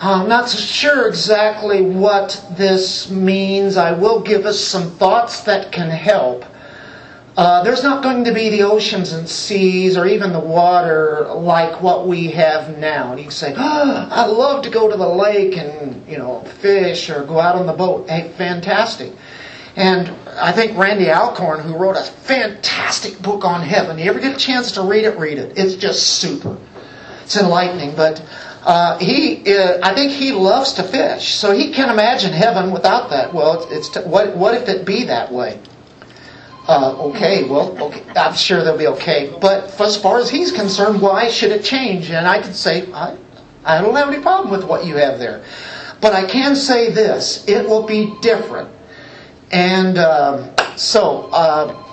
[0.00, 3.76] I'm not so sure exactly what this means.
[3.76, 6.44] I will give us some thoughts that can help.
[7.36, 11.82] Uh, there's not going to be the oceans and seas or even the water like
[11.82, 13.10] what we have now.
[13.10, 16.42] And you can say, oh, I love to go to the lake and, you know,
[16.42, 18.08] fish or go out on the boat.
[18.08, 19.12] Hey, fantastic.
[19.74, 20.08] And
[20.40, 24.38] I think Randy Alcorn, who wrote a fantastic book on heaven, you ever get a
[24.38, 25.58] chance to read it, read it.
[25.58, 26.56] It's just super.
[27.22, 27.94] It's enlightening.
[27.94, 28.20] But
[28.68, 33.08] uh, he, uh, I think he loves to fish, so he can't imagine heaven without
[33.08, 33.32] that.
[33.32, 35.58] Well, it's, it's what, what if it be that way?
[36.66, 39.34] Uh, okay, well, okay, I'm sure they'll be okay.
[39.40, 42.10] But as far as he's concerned, why should it change?
[42.10, 43.16] And I can say, I,
[43.64, 45.42] I don't have any problem with what you have there.
[46.02, 48.68] But I can say this it will be different.
[49.50, 51.86] And um, so, uh,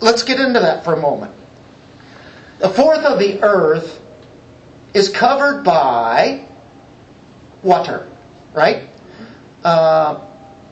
[0.00, 1.32] let's get into that for a moment.
[2.58, 3.99] The fourth of the earth
[4.94, 6.46] is covered by
[7.62, 8.08] water,
[8.52, 8.88] right?
[9.62, 10.26] Uh,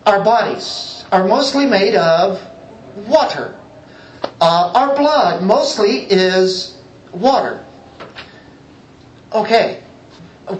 [0.06, 2.42] our bodies are mostly made of
[3.06, 3.58] water.
[4.40, 6.80] Uh, our blood mostly is
[7.12, 7.64] water.
[9.32, 9.82] Okay,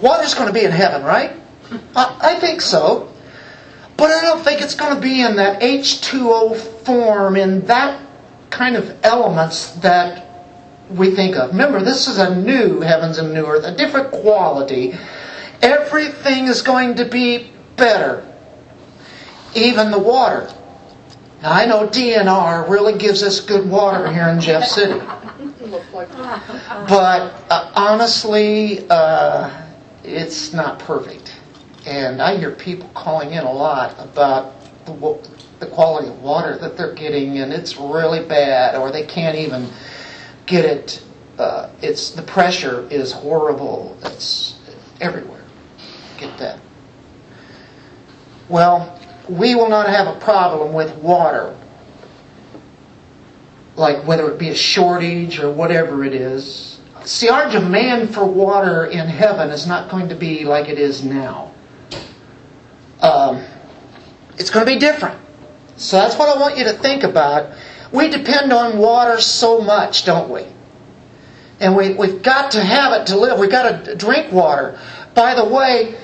[0.03, 1.33] water's going to be in heaven, right?
[1.95, 3.13] I think so.
[3.97, 8.01] But I don't think it's going to be in that H2O form, in that
[8.51, 10.28] kind of elements that
[10.91, 11.51] we think of.
[11.51, 14.95] Remember, this is a new heavens and new earth, a different quality.
[15.61, 18.27] Everything is going to be better,
[19.55, 20.53] even the water.
[21.43, 24.99] Now, I know DNR really gives us good water here in Jeff City.
[26.89, 29.67] But uh, honestly, uh,
[30.03, 31.37] it's not perfect.
[31.87, 36.77] And I hear people calling in a lot about the, the quality of water that
[36.77, 39.69] they're getting, and it's really bad, or they can't even
[40.49, 41.03] get it.
[41.39, 43.97] Uh, it's the pressure is horrible.
[44.03, 44.59] It's
[45.01, 45.45] everywhere.
[46.19, 46.59] Get that.
[48.49, 51.57] Well, we will not have a problem with water,
[53.77, 56.81] like whether it be a shortage or whatever it is.
[57.05, 61.05] See, our demand for water in heaven is not going to be like it is
[61.05, 61.53] now.
[63.01, 63.45] Um,
[64.37, 65.21] it's going to be different.
[65.77, 67.53] So that's what I want you to think about.
[67.93, 70.47] We depend on water so much, don't we?
[71.61, 73.39] And we, we've got to have it to live.
[73.39, 74.79] We've got to drink water.
[75.15, 75.97] By the way,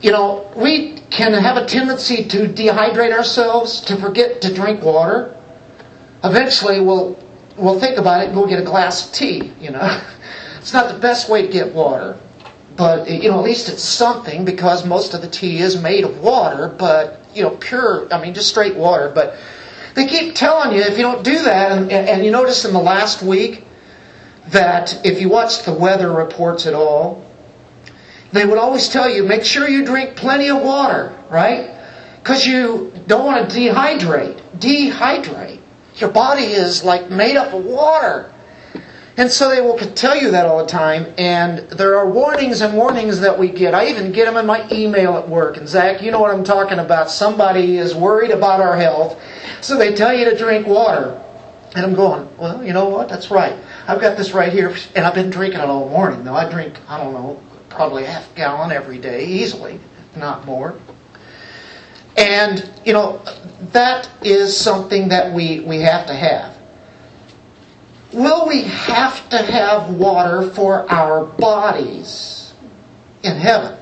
[0.00, 5.36] you know, we can have a tendency to dehydrate ourselves, to forget to drink water.
[6.22, 7.18] Eventually, we'll,
[7.56, 10.00] we'll think about it and go get a glass of tea, you know.
[10.58, 12.18] It's not the best way to get water.
[12.76, 16.20] But, you know, at least it's something because most of the tea is made of
[16.20, 19.10] water, but, you know, pure, I mean, just straight water.
[19.14, 19.38] But
[19.94, 22.80] they keep telling you if you don't do that, and, and you notice in the
[22.80, 23.64] last week
[24.48, 27.24] that if you watch the weather reports at all,
[28.32, 31.76] they would always tell you make sure you drink plenty of water, right?
[32.22, 34.40] Because you don't want to dehydrate.
[34.58, 35.60] Dehydrate.
[35.96, 38.32] Your body is like made up of water.
[39.20, 41.12] And so they will tell you that all the time.
[41.18, 43.74] And there are warnings and warnings that we get.
[43.74, 45.58] I even get them in my email at work.
[45.58, 47.10] And Zach, you know what I'm talking about.
[47.10, 49.20] Somebody is worried about our health.
[49.60, 51.22] So they tell you to drink water.
[51.76, 53.10] And I'm going, well, you know what?
[53.10, 53.54] That's right.
[53.86, 54.74] I've got this right here.
[54.96, 56.24] And I've been drinking it all morning.
[56.24, 59.80] Though I drink, I don't know, probably a half gallon every day, easily,
[60.16, 60.80] not more.
[62.16, 63.20] And, you know,
[63.72, 66.56] that is something that we, we have to have.
[68.12, 72.52] Will we have to have water for our bodies
[73.22, 73.76] in heaven?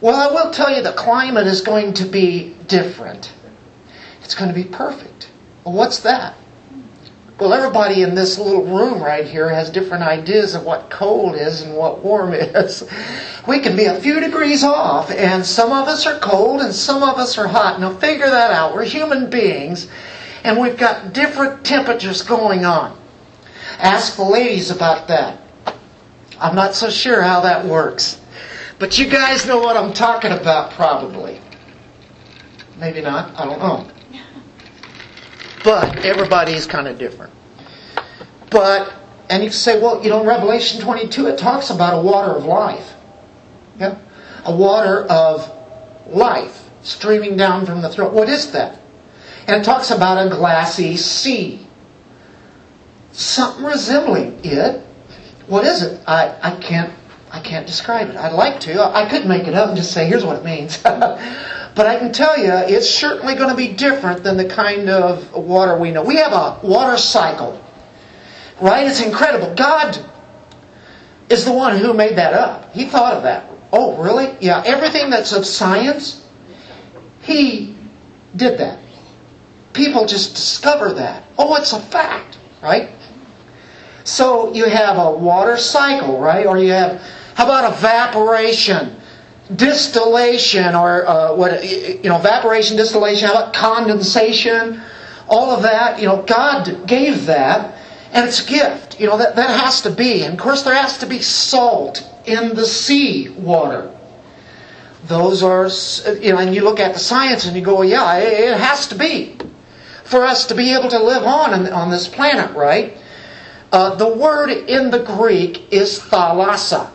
[0.00, 3.32] Well, I will tell you the climate is going to be different.
[4.22, 5.30] It's going to be perfect.
[5.64, 6.36] Well, what's that?
[7.40, 11.62] Well, everybody in this little room right here has different ideas of what cold is
[11.62, 12.86] and what warm is.
[13.48, 17.02] We can be a few degrees off, and some of us are cold and some
[17.02, 17.80] of us are hot.
[17.80, 18.74] Now, figure that out.
[18.74, 19.88] We're human beings,
[20.44, 22.98] and we've got different temperatures going on.
[23.78, 25.40] Ask the ladies about that.
[26.38, 28.20] I'm not so sure how that works.
[28.78, 31.40] But you guys know what I'm talking about, probably.
[32.78, 33.38] Maybe not.
[33.38, 33.90] I don't know.
[35.62, 37.34] But everybody is kind of different.
[38.48, 38.94] But,
[39.28, 42.94] and you say, well, you know, Revelation 22, it talks about a water of life.
[43.78, 43.98] Yeah?
[44.46, 45.52] A water of
[46.06, 48.14] life streaming down from the throne.
[48.14, 48.79] What is that?
[49.46, 51.66] And talks about a glassy sea.
[53.12, 54.84] Something resembling it.
[55.46, 56.00] What is it?
[56.06, 56.92] I, I can't
[57.32, 58.16] I can't describe it.
[58.16, 58.82] I'd like to.
[58.82, 60.78] I could make it up and just say, here's what it means.
[60.82, 65.32] but I can tell you, it's certainly going to be different than the kind of
[65.32, 66.02] water we know.
[66.02, 67.62] We have a water cycle,
[68.60, 68.86] right?
[68.86, 69.54] It's incredible.
[69.54, 70.04] God
[71.28, 72.72] is the one who made that up.
[72.72, 73.48] He thought of that.
[73.72, 74.36] Oh, really?
[74.40, 74.64] Yeah.
[74.66, 76.26] Everything that's of science,
[77.22, 77.76] He
[78.34, 78.80] did that.
[79.72, 81.24] People just discover that.
[81.38, 82.90] Oh, it's a fact, right?
[84.04, 86.46] So you have a water cycle, right?
[86.46, 87.00] Or you have,
[87.34, 88.96] how about evaporation,
[89.54, 94.80] distillation, or uh, what, you know, evaporation, distillation, how about condensation?
[95.28, 97.76] All of that, you know, God gave that,
[98.12, 98.98] and it's a gift.
[98.98, 100.24] You know, that, that has to be.
[100.24, 103.96] And of course, there has to be salt in the sea water.
[105.04, 105.68] Those are,
[106.20, 108.96] you know, and you look at the science and you go, yeah, it has to
[108.96, 109.36] be
[110.10, 112.98] for us to be able to live on on this planet, right?
[113.72, 116.90] Uh, the word in the Greek is thalassa.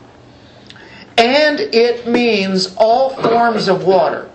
[1.18, 4.30] And it means all forms of water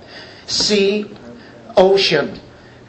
[0.47, 1.11] sea,
[1.77, 2.41] ocean,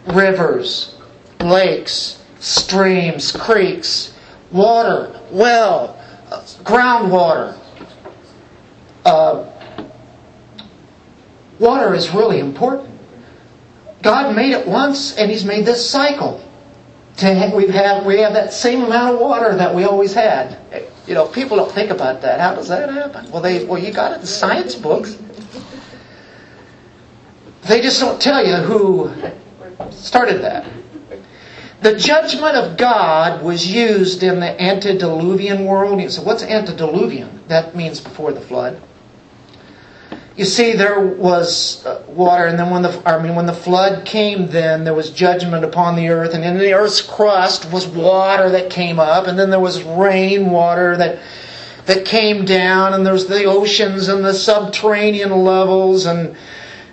[0.08, 0.96] rivers,
[1.42, 4.14] lakes, streams, creeks,
[4.52, 6.02] water, well,
[6.64, 7.58] groundwater.
[9.06, 9.46] Uh,
[11.60, 12.91] water is really important.
[14.02, 16.42] God made it once, and He's made this cycle
[17.22, 20.58] we have we have that same amount of water that we always had.
[21.08, 22.40] You know, people don't think about that.
[22.40, 23.30] How does that happen?
[23.32, 25.18] Well, they well you got it in science books.
[27.68, 29.12] They just don't tell you who
[29.92, 30.68] started that.
[31.82, 36.00] The judgment of God was used in the antediluvian world.
[36.00, 37.44] You say, what's antediluvian?
[37.48, 38.82] That means before the flood.
[40.38, 44.06] You see, there was uh, water, and then when the I mean when the flood
[44.06, 48.50] came, then there was judgment upon the earth, and in the earth's crust was water
[48.50, 51.20] that came up, and then there was rain water that
[51.86, 56.38] that came down, and there's the oceans and the subterranean levels, and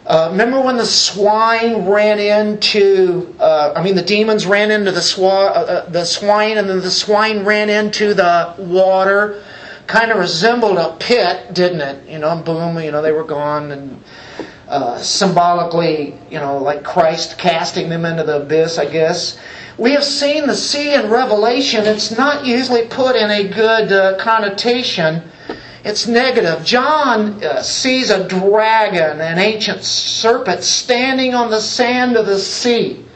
[0.09, 5.01] uh, remember when the swine ran into, uh, I mean, the demons ran into the,
[5.01, 9.43] swa- uh, uh the swine, and then the swine ran into the water
[9.89, 12.09] kind of resembled a pit, didn't it?
[12.09, 13.73] You know, boom, you know, they were gone.
[13.73, 14.05] And
[14.69, 19.39] uh, symbolically, you know, like Christ casting them into the abyss, I guess.
[19.79, 21.87] We have seen the sea in Revelation.
[21.87, 25.23] It's not usually put in a good uh, connotation.
[25.85, 26.65] It's negative.
[26.67, 33.07] John uh, sees a dragon, an ancient serpent, standing on the sand of the sea.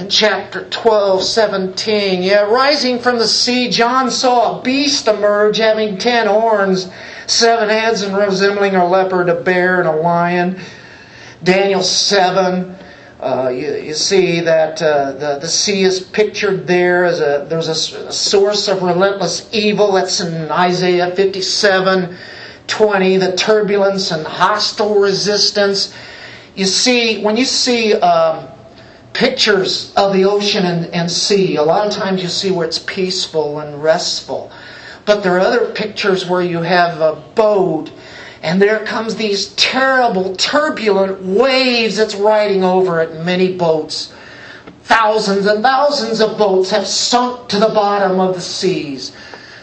[0.00, 5.98] In chapter 12, 17, yeah, rising from the sea, John saw a beast emerge having
[5.98, 6.90] ten horns,
[7.26, 10.58] seven heads, and resembling a leopard, a bear, and a lion.
[11.44, 12.74] Daniel 7,
[13.20, 17.68] uh, you, you, see that uh, the, the sea is pictured there as a there's
[17.68, 19.92] a, a, source of relentless evil.
[19.92, 22.16] That's in Isaiah 57
[22.68, 25.94] 20, the turbulence and hostile resistance.
[26.54, 28.48] You see, when you see um,
[29.12, 32.78] pictures of the ocean and, and sea, a lot of times you see where it's
[32.78, 34.50] peaceful and restful.
[35.04, 37.90] But there are other pictures where you have a boat
[38.42, 43.22] and there comes these terrible, turbulent waves that's riding over it.
[43.24, 44.14] Many boats,
[44.84, 49.12] thousands and thousands of boats have sunk to the bottom of the seas.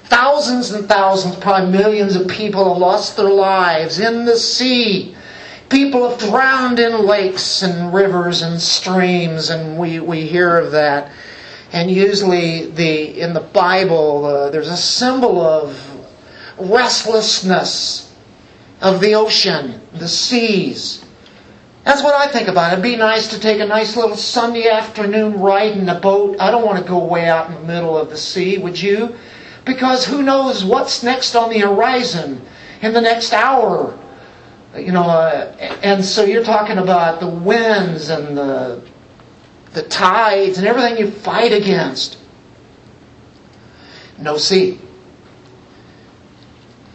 [0.04, 5.17] Thousands and thousands, probably millions of people have lost their lives in the sea.
[5.70, 11.12] People have drowned in lakes and rivers and streams, and we, we hear of that.
[11.74, 15.78] And usually, the in the Bible, uh, there's a symbol of
[16.58, 18.16] restlessness
[18.80, 21.04] of the ocean, the seas.
[21.84, 22.72] That's what I think about.
[22.74, 26.38] It'd be nice to take a nice little Sunday afternoon ride in a boat.
[26.40, 29.16] I don't want to go way out in the middle of the sea, would you?
[29.66, 32.42] Because who knows what's next on the horizon
[32.82, 33.98] in the next hour.
[34.78, 38.82] You know, uh, and so you're talking about the winds and the
[39.74, 42.18] the tides and everything you fight against.
[44.18, 44.80] No sea.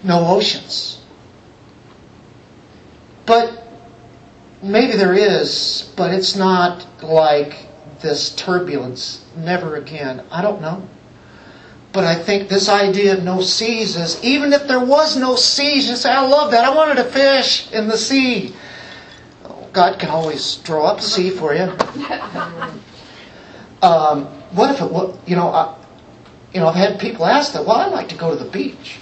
[0.03, 1.01] No oceans.
[3.25, 3.63] But
[4.63, 7.69] maybe there is, but it's not like
[8.01, 9.25] this turbulence.
[9.37, 10.25] Never again.
[10.31, 10.89] I don't know.
[11.93, 15.89] But I think this idea of no seas is even if there was no seas,
[15.89, 16.65] you say, I love that.
[16.65, 18.55] I wanted to fish in the sea.
[19.73, 21.73] God can always draw up a sea for you.
[23.83, 25.75] Um, what if it was, you know, I,
[26.55, 29.01] you know, I've had people ask that, well, I'd like to go to the beach.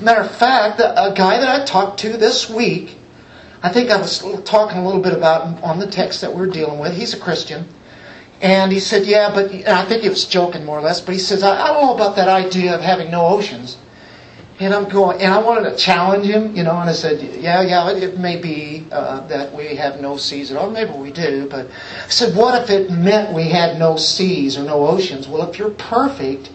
[0.00, 2.96] Matter of fact, a guy that I talked to this week
[3.62, 6.78] I think I was talking a little bit about on the text that we're dealing
[6.78, 6.96] with.
[6.96, 7.68] He's a Christian.
[8.40, 11.20] And he said, Yeah, but I think he was joking more or less, but he
[11.20, 13.76] says, I, I don't know about that idea of having no oceans.
[14.60, 17.62] And I'm going, and I wanted to challenge him, you know, and I said, yeah,
[17.62, 20.68] yeah, it, may be uh, that we have no seas at all.
[20.68, 24.64] Maybe we do, but I said, what if it meant we had no seas or
[24.64, 25.28] no oceans?
[25.28, 26.50] Well, if you're perfect,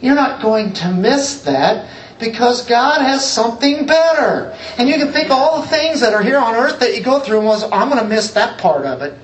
[0.00, 4.56] you're not going to miss that because God has something better.
[4.78, 7.02] And you can think of all the things that are here on earth that you
[7.02, 9.18] go through and was, I'm going to miss that part of it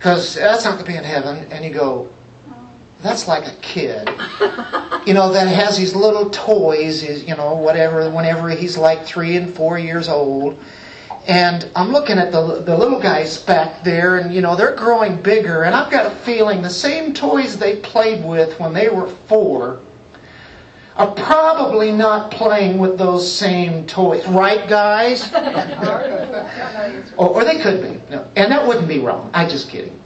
[0.00, 1.52] because that's not going to be in heaven.
[1.52, 2.10] And you go,
[3.02, 4.08] that's like a kid,
[5.06, 9.54] you know, that has these little toys, you know, whatever, whenever he's like three and
[9.54, 10.58] four years old.
[11.28, 15.20] And I'm looking at the, the little guys back there, and, you know, they're growing
[15.20, 15.64] bigger.
[15.64, 19.82] And I've got a feeling the same toys they played with when they were four
[21.00, 24.26] are probably not playing with those same toys.
[24.28, 25.32] Right, guys?
[27.16, 28.10] or, or, they could be.
[28.10, 28.30] No.
[28.36, 29.30] And that wouldn't be wrong.
[29.32, 29.99] I'm just kidding.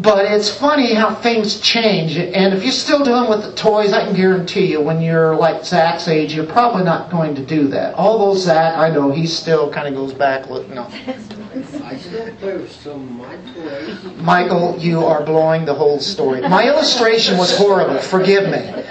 [0.00, 2.16] But it's funny how things change.
[2.16, 5.64] And if you're still doing with the toys, I can guarantee you when you're like
[5.64, 7.94] Zach's age, you're probably not going to do that.
[7.94, 10.48] Although Zach, I know he still kind of goes back.
[10.48, 10.84] Look, no.
[11.84, 14.04] I still play with some my toys.
[14.18, 16.42] Michael, you are blowing the whole story.
[16.42, 17.98] My illustration was horrible.
[17.98, 18.84] Forgive me.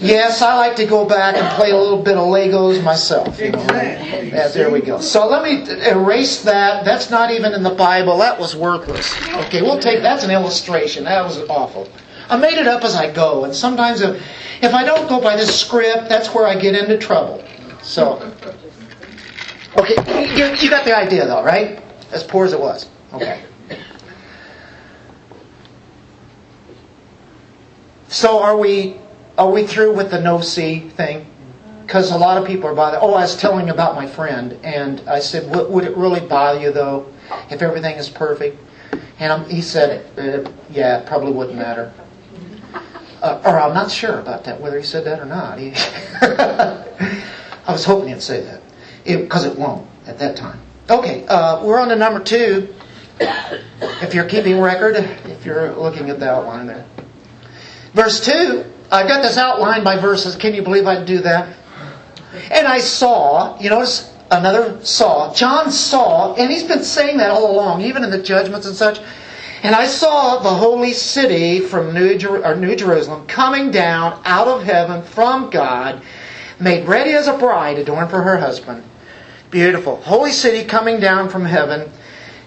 [0.00, 3.38] Yes, I like to go back and play a little bit of Legos myself.
[3.40, 3.64] You know.
[3.70, 5.00] Yeah, there we go.
[5.00, 6.84] So let me erase that.
[6.84, 8.18] That's not even in the Bible.
[8.18, 9.14] That was worthless.
[9.46, 11.04] Okay, we'll take that's an illustration.
[11.04, 11.88] That was awful.
[12.28, 14.22] I made it up as I go, and sometimes if,
[14.62, 17.44] if I don't go by this script, that's where I get into trouble.
[17.82, 18.18] So,
[19.76, 19.94] okay,
[20.36, 21.82] you, you got the idea though, right?
[22.12, 22.90] As poor as it was.
[23.12, 23.42] Okay.
[28.08, 28.96] So are we
[29.38, 31.26] are we through with the no sea thing?
[31.86, 33.00] Because a lot of people are bothered.
[33.02, 36.72] Oh, I was telling about my friend, and I said, would it really bother you
[36.72, 37.06] though
[37.50, 38.58] if everything is perfect?
[39.20, 41.92] And he said, uh, yeah, it probably wouldn't matter.
[43.22, 45.58] Uh, or I'm not sure about that, whether he said that or not.
[45.58, 45.72] He
[46.22, 48.62] I was hoping he'd say that,
[49.04, 50.58] because it, it, won't at that time.
[50.88, 52.74] Okay, uh, we're on to number two.
[53.20, 56.86] If you're keeping record, if you're looking at the outline there.
[57.92, 60.34] Verse 2 I've got this outlined by verses.
[60.34, 61.56] Can you believe I'd do that?
[62.50, 65.32] And I saw, you notice, another saw.
[65.34, 69.00] John saw, and he's been saying that all along, even in the judgments and such.
[69.62, 74.48] And I saw the holy city from New, Jer- or New Jerusalem coming down out
[74.48, 76.02] of heaven from God,
[76.58, 78.82] made ready as a bride adorned for her husband.
[79.50, 79.96] Beautiful.
[79.96, 81.90] Holy city coming down from heaven.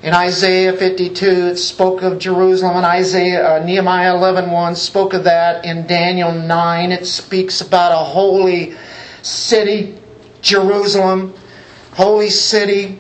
[0.02, 2.78] In Isaiah 52, it spoke of Jerusalem.
[2.78, 5.64] In Isaiah, uh, Nehemiah 11.1 spoke of that.
[5.66, 8.76] In Daniel 9, it speaks about a holy
[9.22, 9.98] city,
[10.42, 11.34] Jerusalem,
[11.94, 13.00] holy city.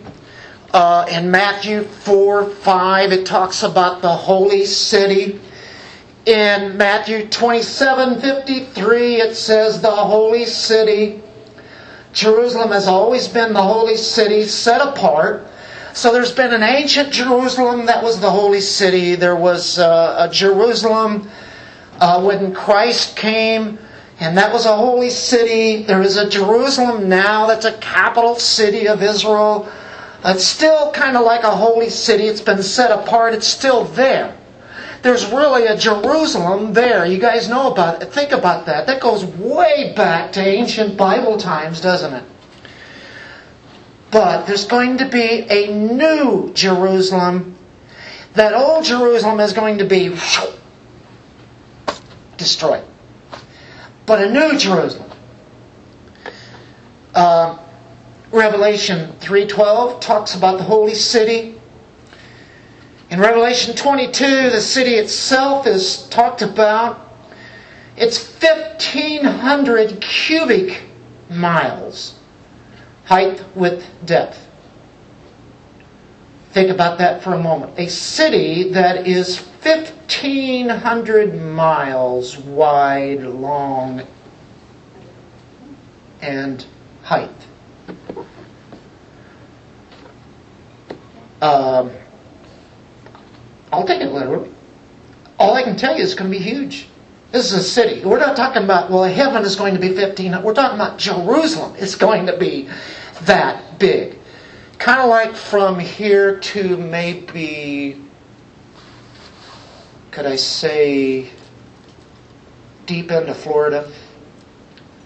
[0.71, 5.39] Uh, in Matthew 4, 5, it talks about the holy city.
[6.25, 11.21] In Matthew 27, 53, it says the holy city.
[12.13, 15.47] Jerusalem has always been the holy city set apart.
[15.93, 19.15] So there's been an ancient Jerusalem that was the holy city.
[19.15, 21.29] There was uh, a Jerusalem
[21.99, 23.77] uh, when Christ came,
[24.23, 25.83] and that was a holy city.
[25.83, 29.69] There is a Jerusalem now that's a capital city of Israel.
[30.23, 32.23] It's still kind of like a holy city.
[32.23, 33.33] It's been set apart.
[33.33, 34.33] It's still there.
[35.01, 37.05] There's really a Jerusalem there.
[37.05, 38.13] You guys know about it.
[38.13, 38.87] Think about that.
[38.87, 42.23] That goes way back to ancient Bible times, doesn't it?
[44.09, 47.57] But there's going to be a new Jerusalem.
[48.35, 50.15] That old Jerusalem is going to be
[52.37, 52.85] destroyed.
[54.05, 55.11] But a new Jerusalem.
[57.15, 57.57] Uh,
[58.31, 61.61] Revelation 3:12 talks about the holy city.
[63.11, 66.99] In Revelation 22, the city itself is talked about.
[67.95, 70.81] It's 1,500 cubic
[71.29, 72.15] miles,
[73.05, 74.42] height, width, depth.
[76.53, 77.79] Think about that for a moment.
[77.79, 84.03] A city that is 1,500 miles wide, long,
[86.21, 86.63] and
[87.01, 87.31] height.
[91.41, 91.91] Um,
[93.71, 94.51] I'll take it literally.
[95.39, 96.87] All I can tell you is it's going to be huge.
[97.31, 98.05] This is a city.
[98.05, 100.43] We're not talking about, well, heaven is going to be 15.
[100.43, 102.69] We're talking about Jerusalem is going to be
[103.23, 104.19] that big.
[104.83, 108.01] Kind of like from here to maybe,
[110.11, 111.29] could I say,
[112.85, 113.89] deep into Florida?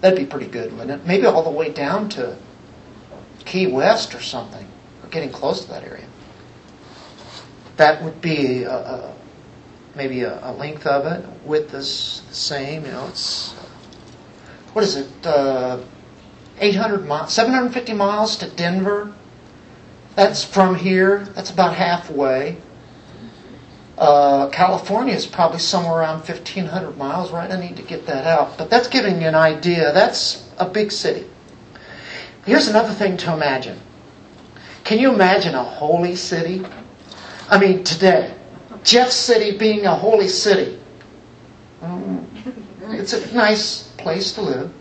[0.00, 1.06] That'd be pretty good, wouldn't it?
[1.06, 2.36] Maybe all the way down to
[3.44, 4.66] Key West or something.
[5.00, 6.08] We're getting close to that area
[7.78, 9.14] that would be a, a,
[9.94, 11.24] maybe a, a, length of it.
[11.44, 12.84] Width is the same.
[12.84, 13.52] You know, it's
[14.72, 15.08] what is it?
[15.24, 15.80] Uh,
[16.60, 19.12] 800 miles, 750 miles to Denver.
[20.18, 21.28] That's from here.
[21.36, 22.56] That's about halfway.
[23.96, 27.48] Uh, California is probably somewhere around 1,500 miles, right?
[27.48, 28.58] I need to get that out.
[28.58, 29.92] But that's giving you an idea.
[29.92, 31.24] That's a big city.
[32.44, 33.78] Here's another thing to imagine.
[34.82, 36.66] Can you imagine a holy city?
[37.48, 38.34] I mean, today,
[38.82, 40.80] Jeff City being a holy city.
[42.88, 44.72] It's a nice place to live.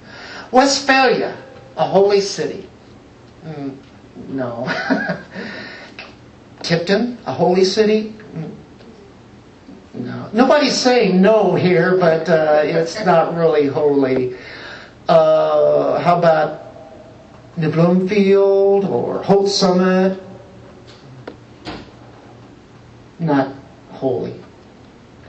[0.51, 1.38] Westphalia,
[1.75, 2.67] a holy city.
[4.28, 4.68] No.
[6.61, 8.13] Tipton, a holy city.
[9.93, 10.30] No.
[10.34, 14.38] Nobody's saying no here, but uh, it's not really holy.
[15.07, 16.61] Uh, how about
[17.57, 20.22] New Bloomfield or Holt Summit?
[23.20, 23.55] not
[23.91, 24.39] holy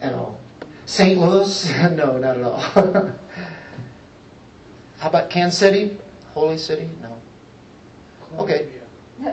[0.01, 0.41] at all.
[0.87, 1.19] St.
[1.19, 1.71] Louis?
[1.93, 2.59] no, not at all.
[4.99, 5.99] How about Kansas City?
[6.33, 6.91] Holy city?
[7.01, 7.21] No.
[8.35, 8.81] Okay.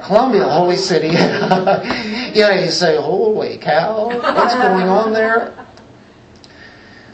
[0.04, 1.08] Columbia, holy city.
[1.10, 5.54] yeah, you say, holy cow, what's going on there?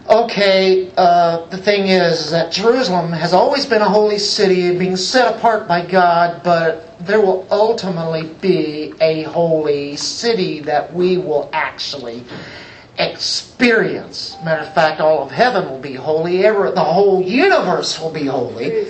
[0.09, 4.97] Okay, uh, the thing is, is that Jerusalem has always been a holy city, being
[4.97, 11.49] set apart by God, but there will ultimately be a holy city that we will
[11.53, 12.23] actually
[12.97, 14.35] experience.
[14.43, 16.45] Matter of fact, all of heaven will be holy.
[16.45, 18.87] Ever, the whole universe will be holy.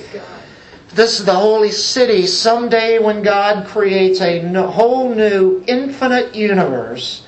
[0.93, 2.27] This is the holy city.
[2.27, 7.23] Someday, when God creates a whole new infinite universe,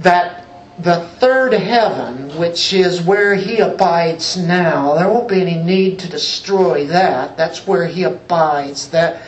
[0.00, 0.42] that
[0.80, 6.08] the third heaven, which is where he abides now, there won't be any need to
[6.08, 7.36] destroy that.
[7.36, 8.88] That's where he abides.
[8.88, 9.22] That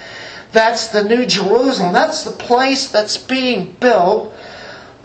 [0.50, 1.92] that's the new Jerusalem.
[1.92, 4.34] That's the place that's being built.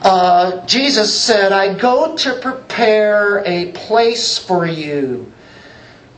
[0.01, 5.31] Uh, Jesus said, "I go to prepare a place for you.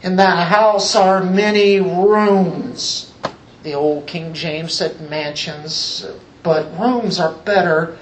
[0.04, 3.14] In that house are many rooms."
[3.64, 6.06] The old King James said mansions,
[6.41, 7.97] but rooms are better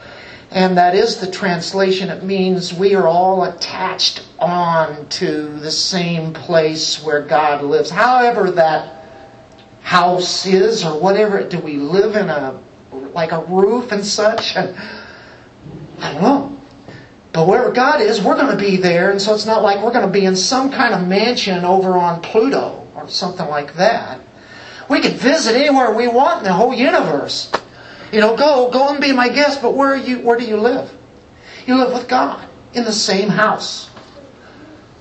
[0.52, 2.10] and that is the translation.
[2.10, 7.92] It means we are all attached on to the same place where God lives.
[7.92, 9.06] However, that
[9.82, 11.44] house is or whatever.
[11.44, 12.60] Do we live in a
[13.14, 14.56] like a roof and such?
[16.00, 16.59] I don't know.
[17.32, 19.94] But wherever God is, we're going to be there, and so it's not like we're
[19.94, 24.20] going to be in some kind of mansion over on Pluto or something like that.
[24.90, 27.52] We can visit anywhere we want in the whole universe.
[28.12, 30.58] You know, go go and be my guest, but where are you where do you
[30.58, 30.92] live?
[31.68, 33.92] You live with God in the same house,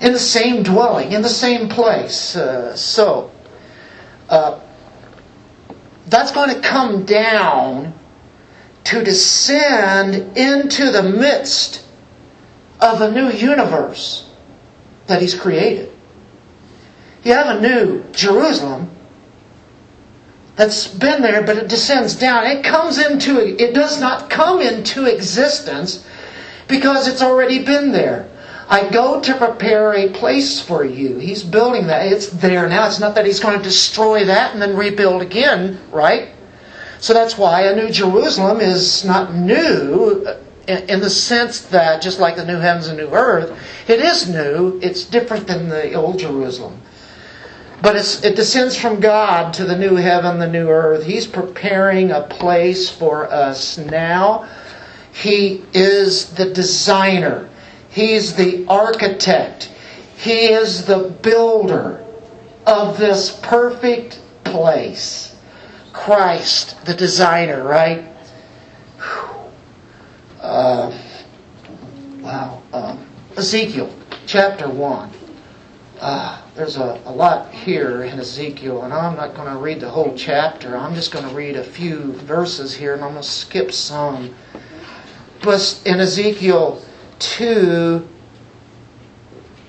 [0.01, 2.37] in the same dwelling, in the same place.
[2.37, 3.31] Uh, so,
[4.29, 4.61] uh,
[6.07, 7.95] that's going to come down
[8.85, 11.88] to descend into the midst
[12.81, 14.29] of a new universe
[15.07, 15.93] that He's created.
[17.25, 18.91] You have a new Jerusalem
[20.57, 22.47] that's been there, but it descends down.
[22.47, 26.05] It comes into, it does not come into existence
[26.67, 28.29] because it's already been there.
[28.69, 31.19] I go to prepare a place for you.
[31.19, 32.13] He's building that.
[32.13, 32.87] It's there now.
[32.87, 36.31] It's not that he's going to destroy that and then rebuild again, right?
[37.01, 40.27] So that's why a new Jerusalem is not new
[40.69, 43.59] in the sense that, just like the new heavens and new earth,
[43.89, 44.79] it is new.
[44.83, 46.81] It's different than the old Jerusalem.
[47.81, 51.05] But it descends from God to the new heaven, the new earth.
[51.05, 54.49] He's preparing a place for us now.
[55.13, 57.49] He is the designer.
[57.89, 59.73] He's the architect.
[60.17, 62.05] He is the builder
[62.67, 65.37] of this perfect place.
[65.93, 68.05] Christ, the designer, right?
[70.49, 70.99] Uh,
[72.21, 72.63] wow.
[72.73, 72.97] Uh,
[73.37, 73.95] Ezekiel
[74.27, 75.11] chapter 1.
[76.01, 79.91] Uh, there's a, a lot here in Ezekiel, and I'm not going to read the
[79.91, 80.75] whole chapter.
[80.75, 84.35] I'm just going to read a few verses here, and I'm going to skip some.
[85.43, 86.83] But in Ezekiel
[87.19, 88.09] 2,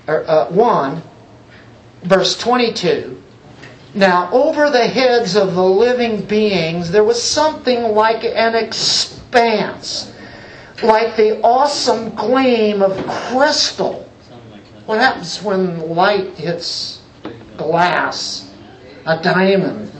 [0.08, 1.04] or, uh, 1,
[2.04, 3.22] verse 22,
[3.96, 10.14] now over the heads of the living beings there was something like an expanse,
[10.84, 14.10] like the awesome gleam of crystal
[14.90, 17.00] what happens when light hits
[17.58, 18.52] glass,
[19.06, 19.92] a diamond,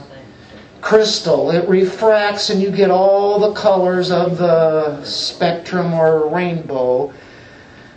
[0.80, 1.52] crystal?
[1.52, 7.12] It refracts and you get all the colors of the spectrum or rainbow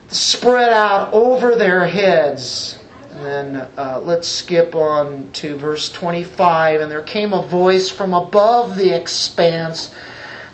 [0.09, 2.77] spread out over their heads.
[3.09, 6.81] And then uh, let's skip on to verse 25.
[6.81, 9.95] And there came a voice from above the expanse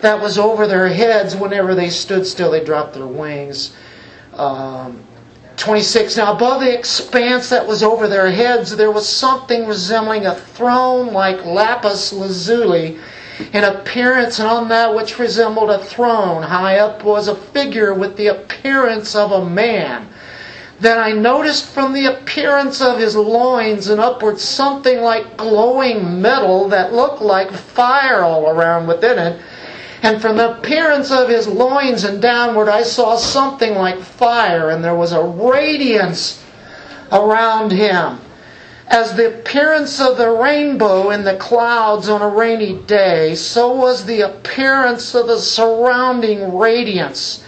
[0.01, 1.35] that was over their heads.
[1.35, 3.75] Whenever they stood still, they dropped their wings.
[4.33, 5.03] Um,
[5.57, 6.15] 26.
[6.15, 11.11] Now, above the expanse that was over their heads, there was something resembling a throne
[11.11, 12.97] like lapis lazuli
[13.51, 18.15] in appearance, and on that which resembled a throne, high up was a figure with
[18.15, 20.07] the appearance of a man.
[20.79, 26.69] Then I noticed from the appearance of his loins and upwards something like glowing metal
[26.69, 29.41] that looked like fire all around within it
[30.01, 34.83] and from the appearance of his loins and downward, I saw something like fire, and
[34.83, 36.43] there was a radiance
[37.11, 38.19] around him.
[38.87, 44.05] As the appearance of the rainbow in the clouds on a rainy day, so was
[44.05, 47.43] the appearance of the surrounding radiance.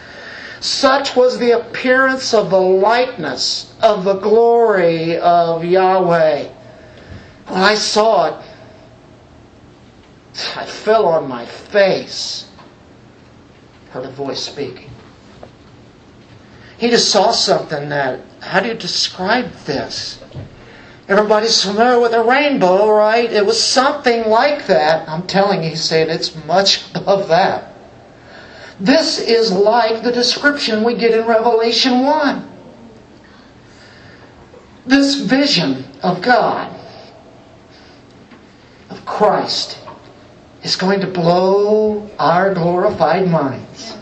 [0.60, 6.48] Such was the appearance of the likeness of the glory of Yahweh.
[7.48, 8.34] When I saw it,
[10.56, 12.50] I fell on my face.
[13.92, 14.90] Heard a voice speaking.
[16.78, 20.20] He just saw something that, how do you describe this?
[21.08, 23.32] Everybody's familiar with a rainbow, right?
[23.32, 25.08] It was something like that.
[25.10, 27.74] I'm telling you, he said it's much above that.
[28.80, 32.50] This is like the description we get in Revelation 1.
[34.88, 36.76] This vision of God,
[38.90, 39.78] of Christ,
[40.64, 43.98] is going to blow our glorified minds.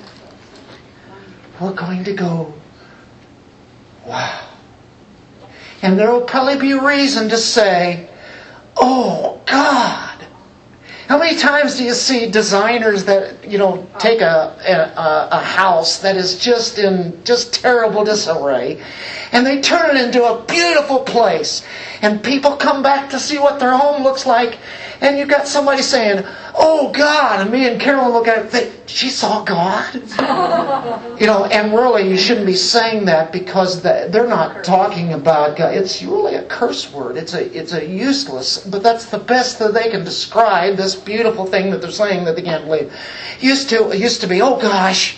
[1.60, 2.53] We're going to go,
[4.05, 4.47] wow.
[5.82, 8.10] And there will probably be reason to say,
[8.78, 10.10] oh God.
[11.10, 14.55] How many times do you see designers that you know take a,
[14.95, 18.80] a, a house that is just in just terrible disarray,
[19.32, 21.66] and they turn it into a beautiful place,
[22.03, 24.60] and people come back to see what their home looks like,
[25.02, 26.26] and you've got somebody saying,
[26.56, 27.41] oh God.
[27.41, 29.93] And me and Carolyn look at it and think, she saw God?
[31.20, 35.74] you know, and really you shouldn't be saying that because they're not talking about God.
[35.74, 37.16] It's really a curse word.
[37.16, 41.45] It's a, it's a useless, but that's the best that they can describe this beautiful
[41.45, 42.93] thing that they're saying that they can't believe.
[43.39, 45.18] Used to, used to be, oh gosh,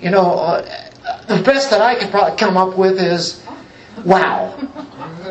[0.00, 0.90] you know, uh,
[1.26, 3.44] the best that I could probably come up with is,
[4.04, 4.58] wow.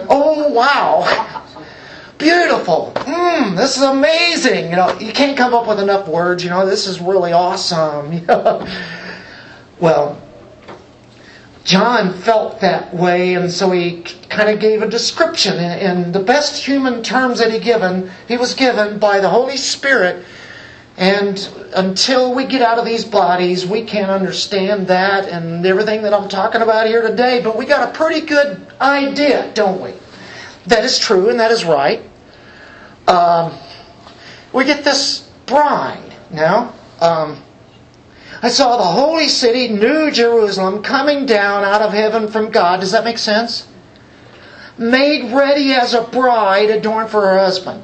[0.09, 1.47] Oh wow.
[2.21, 2.93] Beautiful.
[2.95, 4.69] Mmm, this is amazing.
[4.69, 6.43] You know, you can't come up with enough words.
[6.43, 8.13] You know, this is really awesome.
[8.13, 8.67] You know?
[9.79, 10.21] Well,
[11.63, 15.55] John felt that way, and so he kind of gave a description.
[15.57, 20.25] in, the best human terms that he given, he was given by the Holy Spirit.
[20.97, 26.13] And until we get out of these bodies, we can't understand that and everything that
[26.13, 27.41] I'm talking about here today.
[27.41, 29.93] But we got a pretty good idea, don't we?
[30.67, 32.03] That is true and that is right.
[33.07, 33.57] Um,
[34.53, 36.73] we get this bride now.
[36.99, 37.41] Um,
[38.41, 42.79] I saw the holy city, New Jerusalem, coming down out of heaven from God.
[42.79, 43.67] Does that make sense?
[44.77, 47.83] Made ready as a bride adorned for her husband.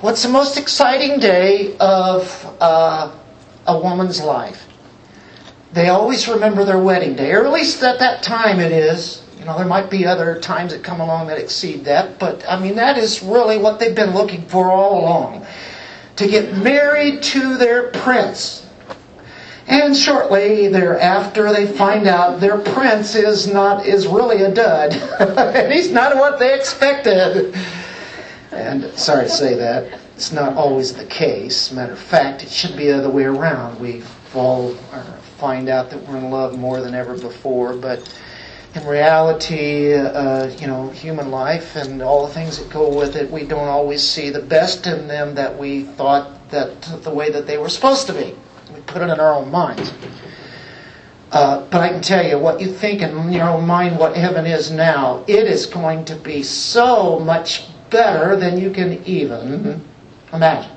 [0.00, 3.14] What's the most exciting day of uh,
[3.66, 4.66] a woman's life?
[5.72, 9.23] They always remember their wedding day, or at least at that time it is.
[9.44, 12.58] You know, there might be other times that come along that exceed that, but I
[12.58, 15.46] mean, that is really what they've been looking for all along.
[16.16, 18.66] To get married to their prince.
[19.66, 25.70] And shortly thereafter, they find out their prince is not is really a dud, and
[25.70, 27.54] he's not what they expected.
[28.50, 31.70] And sorry to say that it's not always the case.
[31.70, 33.78] Matter of fact, it should be the other way around.
[33.78, 38.10] We fall or uh, find out that we're in love more than ever before, but
[38.74, 43.30] in reality, uh, you know, human life and all the things that go with it,
[43.30, 47.46] we don't always see the best in them that we thought that the way that
[47.46, 48.34] they were supposed to be
[48.72, 49.92] We put it in our own minds.
[51.30, 54.46] Uh, but I can tell you, what you think in your own mind, what heaven
[54.46, 59.84] is now, it is going to be so much better than you can even
[60.32, 60.70] imagine.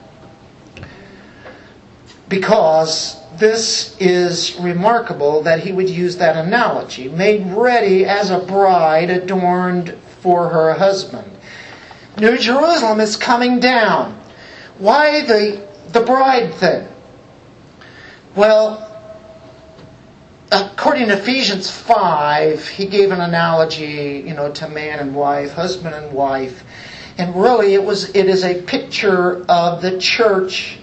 [2.29, 9.09] Because this is remarkable that he would use that analogy made ready as a bride
[9.09, 11.31] adorned for her husband.
[12.17, 14.19] New Jerusalem is coming down.
[14.79, 16.87] Why the, the bride thing?
[18.35, 18.83] Well,
[20.51, 25.95] according to Ephesians 5, he gave an analogy, you know, to man and wife, husband
[25.95, 26.63] and wife.
[27.17, 30.77] And really it was it is a picture of the church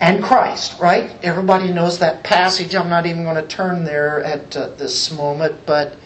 [0.00, 1.12] and Christ, right?
[1.24, 2.74] Everybody knows that passage.
[2.74, 5.96] I'm not even going to turn there at uh, this moment, but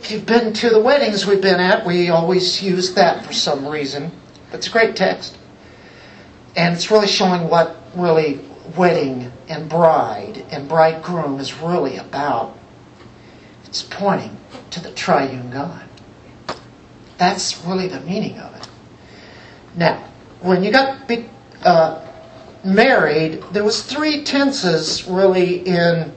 [0.00, 3.66] if you've been to the weddings we've been at, we always use that for some
[3.66, 4.10] reason.
[4.52, 5.36] It's a great text.
[6.54, 8.40] And it's really showing what really
[8.76, 12.56] wedding and bride and bridegroom is really about.
[13.64, 14.36] It's pointing
[14.70, 15.82] to the triune God.
[17.18, 18.68] That's really the meaning of it.
[19.76, 20.02] Now,
[20.40, 21.28] when you got big,
[21.62, 22.05] uh,
[22.66, 26.12] married, there was three tenses really in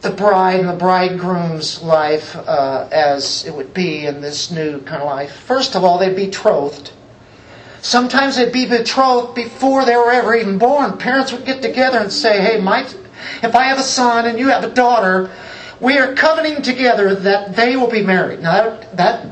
[0.00, 5.02] the bride and the bridegroom's life uh, as it would be in this new kind
[5.02, 5.32] of life.
[5.32, 6.92] First of all, they'd be betrothed.
[7.80, 10.98] Sometimes they'd be betrothed before they were ever even born.
[10.98, 12.82] Parents would get together and say, hey, my,
[13.42, 15.30] if I have a son and you have a daughter,
[15.80, 18.40] we are covenanting together that they will be married.
[18.40, 19.26] Now, that, that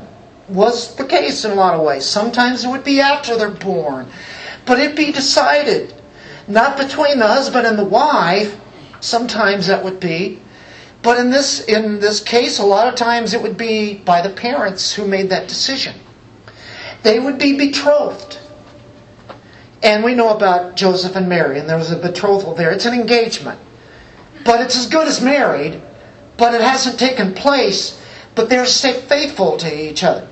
[0.49, 2.05] was the case in a lot of ways.
[2.05, 4.07] Sometimes it would be after they're born.
[4.67, 5.95] But it'd be decided,
[6.47, 8.59] not between the husband and the wife.
[8.99, 10.41] Sometimes that would be.
[11.01, 14.29] But in this, in this case, a lot of times it would be by the
[14.29, 15.95] parents who made that decision.
[17.03, 18.39] They would be betrothed.
[19.81, 22.71] And we know about Joseph and Mary, and there was a betrothal there.
[22.71, 23.59] It's an engagement.
[24.43, 25.81] But it's as good as married,
[26.35, 28.01] but it hasn't taken place,
[28.35, 30.27] but they're faithful to each other.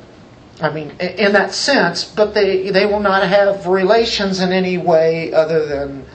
[0.61, 5.33] I mean, in that sense, but they, they will not have relations in any way
[5.33, 6.05] other than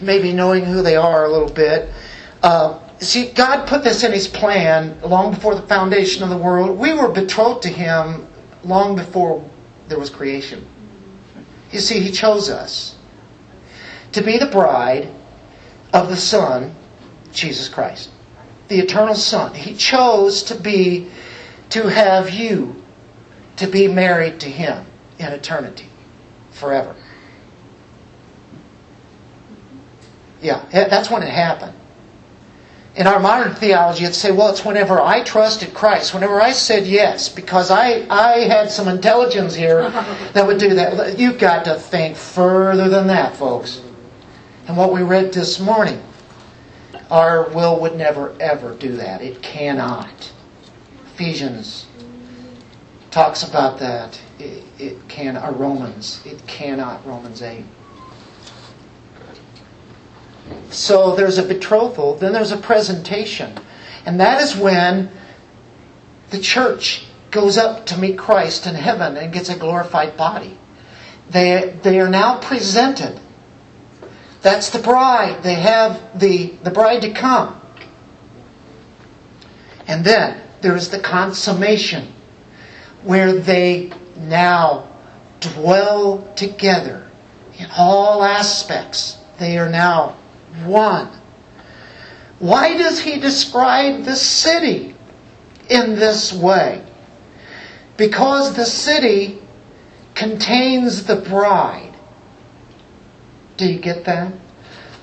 [0.00, 1.90] maybe knowing who they are a little bit.
[2.42, 6.78] Uh, see, God put this in His plan long before the foundation of the world.
[6.78, 8.28] We were betrothed to Him
[8.62, 9.44] long before
[9.88, 10.64] there was creation.
[11.72, 12.96] You see, He chose us
[14.12, 15.12] to be the bride
[15.92, 16.76] of the Son,
[17.32, 18.10] Jesus Christ,
[18.68, 19.52] the eternal Son.
[19.52, 21.10] He chose to be,
[21.70, 22.83] to have you
[23.56, 24.86] to be married to Him
[25.18, 25.88] in eternity,
[26.50, 26.94] forever.
[30.40, 31.72] Yeah, that's when it happened.
[32.96, 36.86] In our modern theology, it'd say, well, it's whenever I trusted Christ, whenever I said
[36.86, 39.90] yes, because I, I had some intelligence here
[40.32, 41.18] that would do that.
[41.18, 43.80] You've got to think further than that, folks.
[44.68, 46.00] And what we read this morning,
[47.10, 49.22] our will would never, ever do that.
[49.22, 50.32] It cannot.
[51.14, 51.86] Ephesians
[53.14, 54.20] talks about that.
[54.40, 57.64] It, it can, or Romans, it cannot, Romans 8.
[60.70, 63.56] So there's a betrothal, then there's a presentation.
[64.04, 65.12] And that is when
[66.30, 70.58] the church goes up to meet Christ in heaven and gets a glorified body.
[71.30, 73.20] They, they are now presented.
[74.42, 75.44] That's the bride.
[75.44, 77.60] They have the, the bride to come.
[79.86, 82.13] And then there is the consummation
[83.04, 84.88] where they now
[85.40, 87.08] dwell together
[87.58, 89.18] in all aspects.
[89.38, 90.16] They are now
[90.64, 91.10] one.
[92.38, 94.94] Why does he describe the city
[95.68, 96.84] in this way?
[97.96, 99.38] Because the city
[100.14, 101.94] contains the bride.
[103.56, 104.32] Do you get that?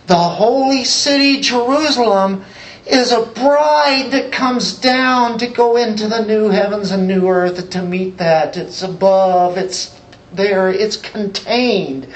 [0.08, 2.43] The holy city, Jerusalem,
[2.86, 7.69] is a bride that comes down to go into the new heavens and new earth
[7.69, 8.57] to meet that.
[8.57, 9.99] It's above, it's
[10.34, 12.07] there, it's contained.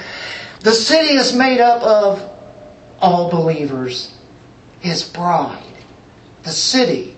[0.61, 2.31] The city is made up of
[2.99, 4.17] all believers,
[4.79, 5.63] his bride.
[6.43, 7.15] The city,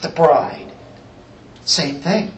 [0.00, 0.72] the bride.
[1.64, 2.32] Same thing.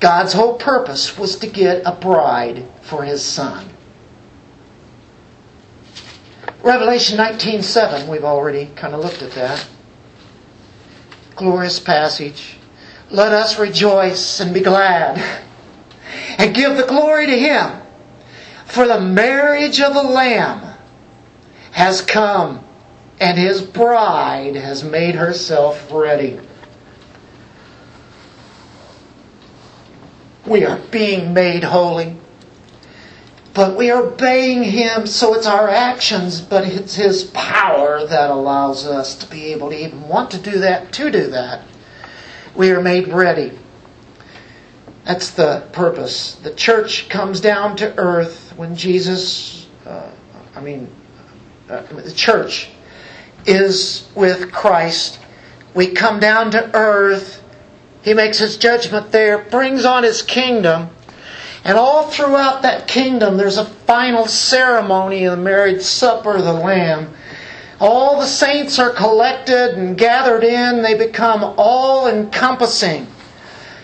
[0.00, 3.73] God's whole purpose was to get a bride for his son.
[6.64, 9.66] Revelation 19:7, we've already kind of looked at that.
[11.36, 12.56] Glorious passage.
[13.10, 15.22] Let us rejoice and be glad
[16.38, 17.82] and give the glory to him
[18.64, 20.74] for the marriage of the lamb
[21.72, 22.64] has come
[23.20, 26.40] and his bride has made herself ready.
[30.46, 32.16] We are being made holy.
[33.54, 38.84] But we are obeying Him, so it's our actions, but it's His power that allows
[38.84, 41.62] us to be able to even want to do that, to do that.
[42.56, 43.56] We are made ready.
[45.04, 46.34] That's the purpose.
[46.36, 50.10] The church comes down to earth when Jesus, uh,
[50.56, 50.90] I mean,
[51.68, 52.70] uh, the church
[53.46, 55.20] is with Christ.
[55.74, 57.42] We come down to earth.
[58.02, 60.90] He makes his judgment there, brings on his kingdom.
[61.64, 67.14] And all throughout that kingdom, there's a final ceremony the marriage supper of the Lamb.
[67.80, 70.82] All the saints are collected and gathered in.
[70.82, 73.06] They become all encompassing.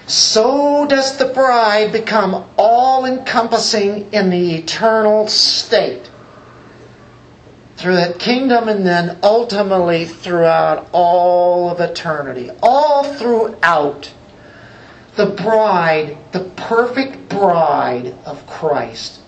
[0.07, 6.11] So does the bride become all encompassing in the eternal state.
[7.76, 12.51] Through that kingdom and then ultimately throughout all of eternity.
[12.62, 14.12] All throughout
[15.16, 19.20] the bride, the perfect bride of Christ.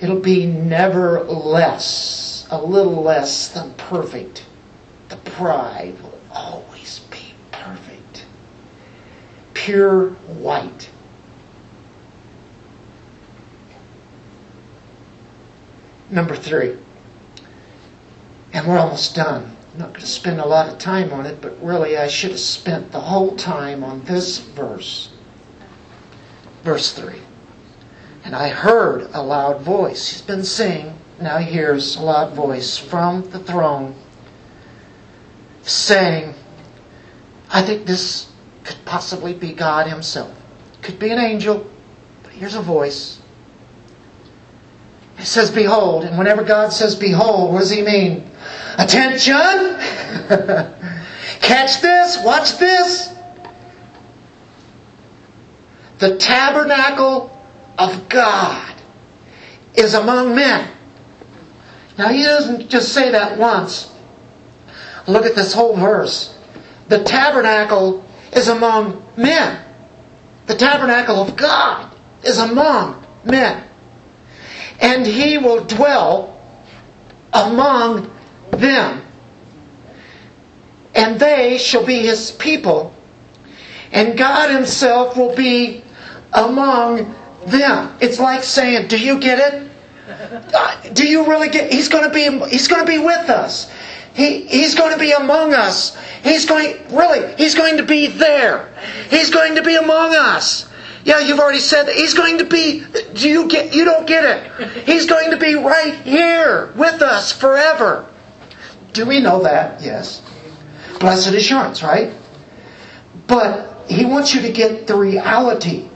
[0.00, 4.44] It'll be never less, a little less than perfect.
[5.08, 8.24] The bride will always be perfect,
[9.54, 10.90] pure white.
[16.10, 16.76] Number three,
[18.52, 19.56] and we're almost done.
[19.72, 22.32] I'm not going to spend a lot of time on it, but really I should
[22.32, 25.10] have spent the whole time on this verse.
[26.62, 27.14] Verse 3.
[28.24, 30.08] And I heard a loud voice.
[30.08, 30.98] He's been singing.
[31.20, 33.94] Now he hears a loud voice from the throne
[35.62, 36.34] saying,
[37.50, 38.30] I think this
[38.64, 40.36] could possibly be God Himself.
[40.82, 41.68] Could be an angel,
[42.22, 43.20] but here's a voice.
[45.18, 46.04] It says, Behold.
[46.04, 48.28] And whenever God says, Behold, what does He mean?
[48.78, 49.76] Attention!
[51.40, 53.12] Catch this, watch this.
[55.98, 57.30] The tabernacle
[57.78, 58.74] of God
[59.74, 60.68] is among men.
[61.98, 63.92] Now, he doesn't just say that once.
[65.06, 66.36] Look at this whole verse.
[66.88, 69.62] The tabernacle is among men.
[70.46, 73.64] The tabernacle of God is among men.
[74.80, 76.40] And he will dwell
[77.32, 78.11] among
[78.52, 79.02] them.
[80.94, 82.94] And they shall be his people.
[83.92, 85.82] And God himself will be
[86.32, 87.14] among
[87.46, 87.96] them.
[88.00, 89.70] It's like saying, do you get it?
[90.54, 93.70] Uh, do you really get he's to be he's to be with us.
[94.14, 95.96] He, he's going to be among us.
[96.22, 98.68] He's going really he's going to be there.
[99.10, 100.68] He's going to be among us.
[101.04, 101.94] Yeah, you've already said that.
[101.94, 102.84] He's going to be
[103.14, 104.84] do you get you don't get it.
[104.84, 108.06] He's going to be right here with us forever.
[108.92, 109.82] Do we know that?
[109.82, 110.22] Yes.
[111.00, 112.12] Blessed assurance, right?
[113.26, 115.88] But he wants you to get the reality.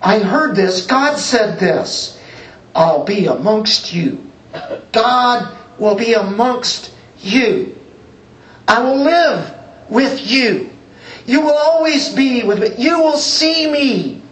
[0.00, 0.86] I heard this.
[0.86, 2.20] God said this.
[2.74, 4.30] I'll be amongst you.
[4.92, 7.76] God will be amongst you.
[8.66, 9.54] I will live
[9.88, 10.70] with you.
[11.26, 12.82] You will always be with me.
[12.82, 14.22] You will see me.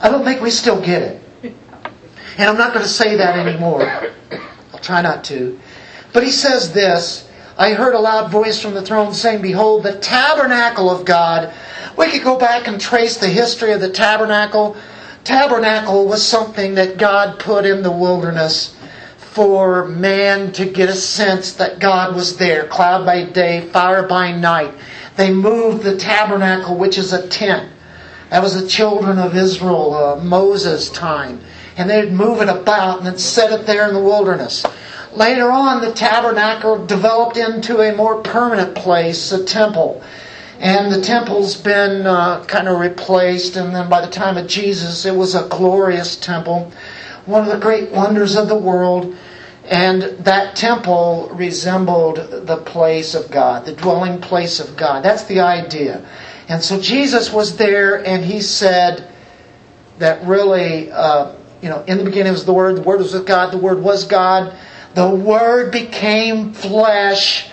[0.00, 1.22] I don't think we still get it.
[2.36, 3.82] And I'm not going to say that anymore.
[4.72, 5.58] I'll try not to.
[6.14, 9.98] But he says this I heard a loud voice from the throne saying, Behold, the
[9.98, 11.52] tabernacle of God.
[11.98, 14.76] We could go back and trace the history of the tabernacle.
[15.22, 18.74] Tabernacle was something that God put in the wilderness
[19.18, 22.66] for man to get a sense that God was there.
[22.66, 24.72] Cloud by day, fire by night.
[25.16, 27.70] They moved the tabernacle, which is a tent.
[28.30, 31.40] That was the children of Israel, uh, Moses' time.
[31.76, 34.64] And they'd move it about and then set it there in the wilderness.
[35.14, 40.02] Later on, the tabernacle developed into a more permanent place, a temple.
[40.58, 45.04] And the temple's been uh, kind of replaced, and then by the time of Jesus,
[45.04, 46.72] it was a glorious temple,
[47.26, 49.16] one of the great wonders of the world.
[49.66, 55.04] And that temple resembled the place of God, the dwelling place of God.
[55.04, 56.06] That's the idea.
[56.48, 59.08] And so Jesus was there, and he said
[59.98, 63.26] that really, uh, you know, in the beginning was the Word, the Word was with
[63.26, 64.54] God, the Word was God.
[64.94, 67.48] The Word became flesh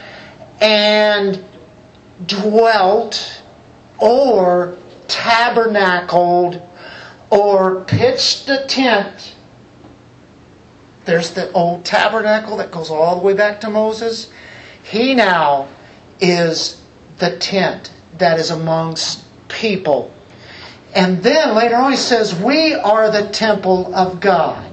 [0.60, 1.44] and
[2.26, 3.42] dwelt
[3.98, 4.78] or
[5.08, 6.62] tabernacled
[7.32, 9.36] or pitched a tent.
[11.06, 14.32] There's the old tabernacle that goes all the way back to Moses.
[14.84, 15.68] He now
[16.20, 16.82] is
[17.18, 20.14] the tent that is amongst people.
[20.94, 24.71] And then later on he says, We are the temple of God.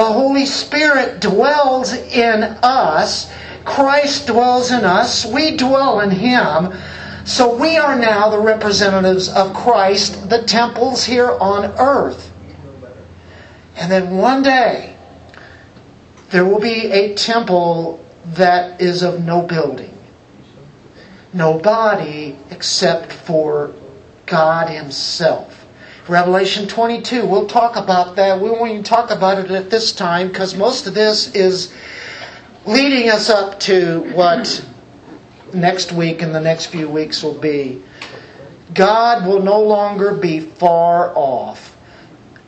[0.00, 3.30] The Holy Spirit dwells in us.
[3.66, 5.26] Christ dwells in us.
[5.26, 6.72] We dwell in Him.
[7.26, 12.32] So we are now the representatives of Christ, the temples here on earth.
[13.76, 14.96] And then one day,
[16.30, 19.98] there will be a temple that is of no building,
[21.34, 23.74] no body except for
[24.24, 25.59] God Himself.
[26.10, 28.40] Revelation 22, we'll talk about that.
[28.40, 31.72] We won't even talk about it at this time because most of this is
[32.66, 34.66] leading us up to what
[35.54, 37.80] next week and the next few weeks will be.
[38.74, 41.76] God will no longer be far off.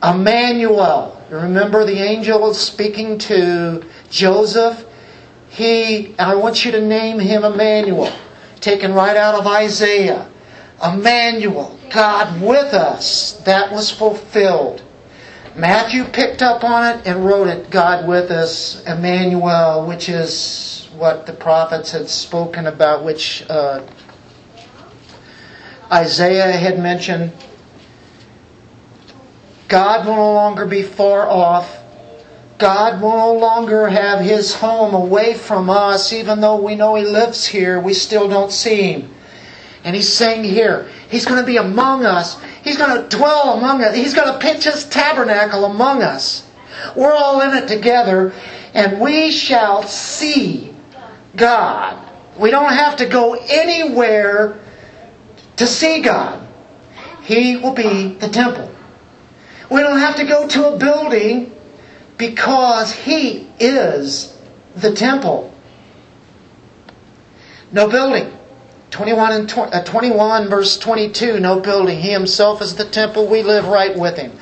[0.02, 4.84] Emmanuel, remember the angel speaking to Joseph?
[5.50, 8.12] He, I want you to name him Emmanuel,
[8.58, 10.31] taken right out of Isaiah.
[10.82, 14.82] Emmanuel, God with us, that was fulfilled.
[15.54, 21.26] Matthew picked up on it and wrote it, God with us, Emmanuel, which is what
[21.26, 23.86] the prophets had spoken about, which uh,
[25.92, 27.32] Isaiah had mentioned.
[29.68, 31.78] God will no longer be far off.
[32.58, 37.04] God will no longer have his home away from us, even though we know he
[37.04, 39.14] lives here, we still don't see him.
[39.84, 42.40] And he's saying here, he's going to be among us.
[42.62, 43.96] He's going to dwell among us.
[43.96, 46.46] He's going to pitch his tabernacle among us.
[46.96, 48.32] We're all in it together,
[48.74, 50.74] and we shall see
[51.36, 52.08] God.
[52.38, 54.60] We don't have to go anywhere
[55.56, 56.46] to see God.
[57.22, 58.72] He will be the temple.
[59.70, 61.54] We don't have to go to a building
[62.18, 64.38] because He is
[64.76, 65.52] the temple.
[67.70, 68.32] No building.
[68.92, 71.98] 21 and 20, uh, 21 verse 22 no building.
[71.98, 73.26] He himself is the temple.
[73.26, 74.32] We live right with him.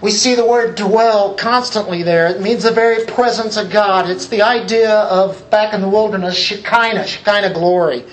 [0.00, 2.26] We see the word dwell constantly there.
[2.26, 4.08] It means the very presence of god.
[4.08, 8.04] It's the idea of back in the wilderness shekinah shekinah glory.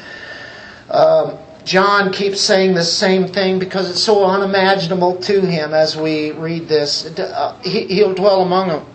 [0.90, 6.32] Um, john keeps saying the same thing because it's so unimaginable to him as we
[6.32, 7.06] read this.
[7.18, 8.86] Uh, he, he'll dwell among them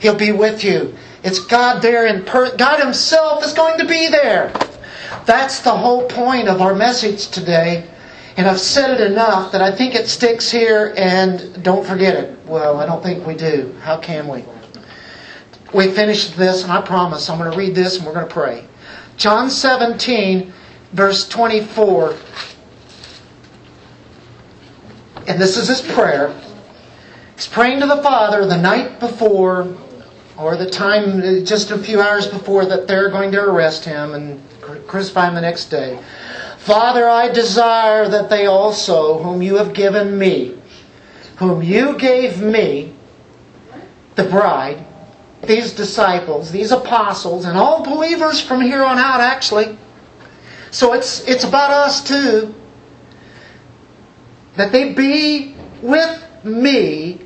[0.00, 0.94] he'll be with you.
[1.22, 4.52] It's god there in per- god himself is going to be there
[5.26, 7.86] that's the whole point of our message today.
[8.36, 12.38] And I've said it enough that I think it sticks here and don't forget it.
[12.46, 13.74] Well, I don't think we do.
[13.80, 14.44] How can we?
[15.74, 18.32] We finished this, and I promise I'm going to read this and we're going to
[18.32, 18.66] pray.
[19.16, 20.52] John 17,
[20.92, 22.16] verse 24.
[25.26, 26.38] And this is his prayer.
[27.34, 29.76] He's praying to the Father the night before,
[30.38, 34.42] or the time, just a few hours before, that they're going to arrest him and
[34.86, 35.98] crucify him the next day.
[36.58, 40.60] Father, I desire that they also, whom you have given me,
[41.36, 42.92] whom you gave me,
[44.16, 44.84] the bride,
[45.42, 49.78] these disciples, these apostles, and all believers from here on out, actually.
[50.70, 52.54] So it's, it's about us too.
[54.56, 57.20] That they be with me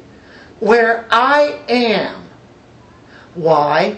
[0.59, 2.29] where I am.
[3.35, 3.97] Why?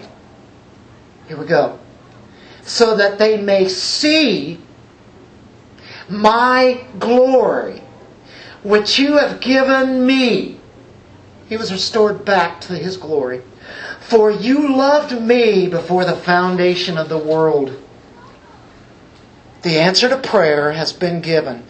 [1.26, 1.80] Here we go
[2.64, 4.58] so that they may see
[6.08, 7.82] my glory,
[8.62, 10.60] which you have given me.
[11.48, 13.42] He was restored back to his glory.
[14.00, 17.78] For you loved me before the foundation of the world.
[19.62, 21.64] The answer to prayer has been given.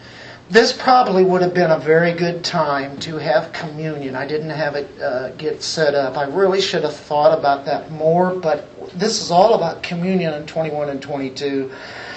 [0.49, 4.15] This probably would have been a very good time to have communion.
[4.15, 6.17] I didn't have it uh, get set up.
[6.17, 8.67] I really should have thought about that more, but
[8.97, 11.71] this is all about communion in 21 and 22.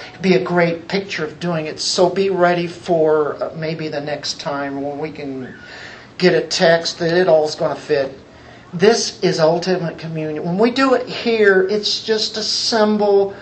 [0.09, 1.79] It'd be a great picture of doing it.
[1.79, 5.55] So be ready for uh, maybe the next time when we can
[6.17, 8.13] get a text that it all's going to fit.
[8.73, 10.43] This is ultimate communion.
[10.43, 13.33] When we do it here, it's just a symbol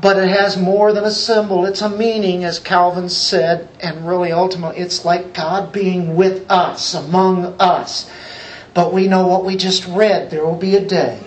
[0.00, 1.64] but it has more than a symbol.
[1.64, 6.94] It's a meaning, as Calvin said, and really ultimately, it's like God being with us,
[6.94, 8.10] among us.
[8.74, 10.30] But we know what we just read.
[10.30, 11.20] There will be a day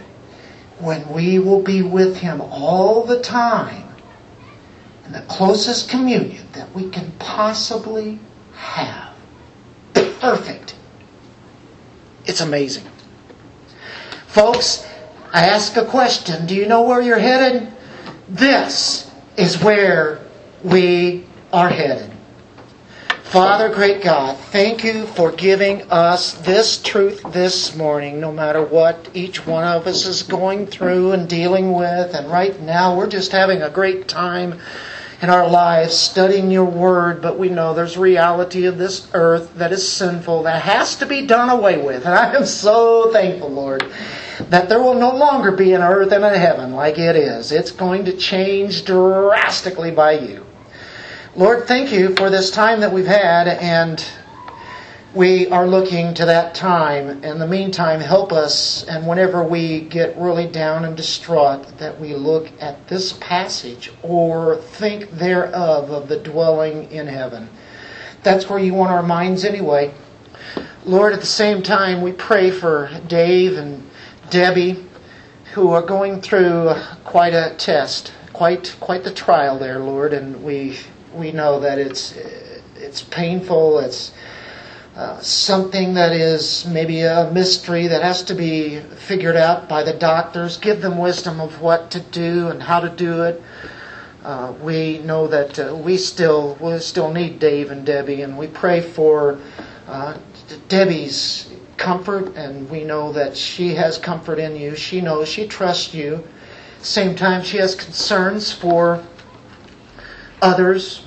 [0.80, 3.88] when we will be with Him all the time
[5.06, 8.20] in the closest communion that we can possibly
[8.54, 9.16] have.
[9.94, 10.76] Perfect.
[12.26, 12.86] It's amazing.
[14.28, 14.86] Folks,
[15.34, 16.46] I ask a question.
[16.46, 17.72] Do you know where you're headed?
[18.30, 20.20] This is where
[20.64, 22.12] we are headed.
[23.24, 29.10] Father, great God, thank you for giving us this truth this morning, no matter what
[29.16, 32.14] each one of us is going through and dealing with.
[32.14, 34.60] And right now, we're just having a great time
[35.24, 39.72] in our lives studying your word, but we know there's reality of this earth that
[39.72, 42.06] is sinful, that has to be done away with.
[42.06, 43.84] And I am so thankful, Lord,
[44.50, 47.52] that there will no longer be an earth and a heaven like it is.
[47.52, 50.46] It's going to change drastically by you.
[51.36, 54.04] Lord, thank you for this time that we've had, and
[55.14, 57.24] we are looking to that time.
[57.24, 62.14] In the meantime, help us, and whenever we get really down and distraught, that we
[62.14, 67.50] look at this passage or think thereof of the dwelling in heaven.
[68.24, 69.94] That's where you want our minds anyway.
[70.86, 73.89] Lord, at the same time, we pray for Dave and
[74.30, 74.86] Debbie,
[75.54, 76.74] who are going through
[77.04, 80.78] quite a test, quite quite the trial there, Lord, and we
[81.14, 82.14] we know that it's
[82.76, 83.80] it's painful.
[83.80, 84.12] It's
[84.96, 89.94] uh, something that is maybe a mystery that has to be figured out by the
[89.94, 90.58] doctors.
[90.58, 93.42] Give them wisdom of what to do and how to do it.
[94.24, 98.48] Uh, we know that uh, we still we still need Dave and Debbie, and we
[98.48, 99.40] pray for
[99.88, 100.18] uh,
[100.68, 101.49] Debbie's
[101.80, 104.76] comfort, and we know that she has comfort in you.
[104.76, 106.24] She knows, she trusts you.
[106.82, 109.04] Same time, she has concerns for
[110.42, 111.06] others,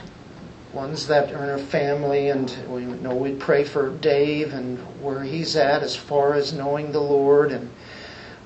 [0.73, 5.23] ones that are in her family, and we know we pray for Dave and where
[5.23, 7.53] he's at as far as knowing the Lord.
[7.53, 7.71] And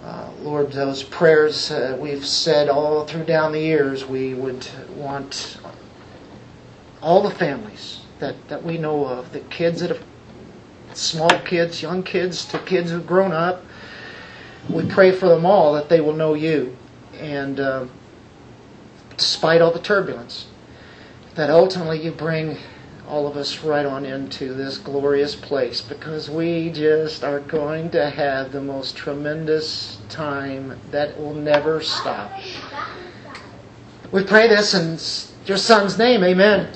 [0.05, 5.59] uh, Lord, those prayers uh, we've said all through down the years, we would want
[7.01, 10.03] all the families that, that we know of, the kids that have
[10.97, 13.65] small kids, young kids, to kids who've grown up.
[14.69, 16.77] We pray for them all that they will know you.
[17.15, 17.87] And uh,
[19.17, 20.47] despite all the turbulence,
[21.35, 22.57] that ultimately you bring
[23.09, 28.11] all of us right on into this glorious place because we just are going to
[28.11, 32.33] have the most tremendous time that will never stop.
[34.11, 34.99] We pray this in
[35.47, 36.25] your son's name.
[36.25, 36.73] Amen.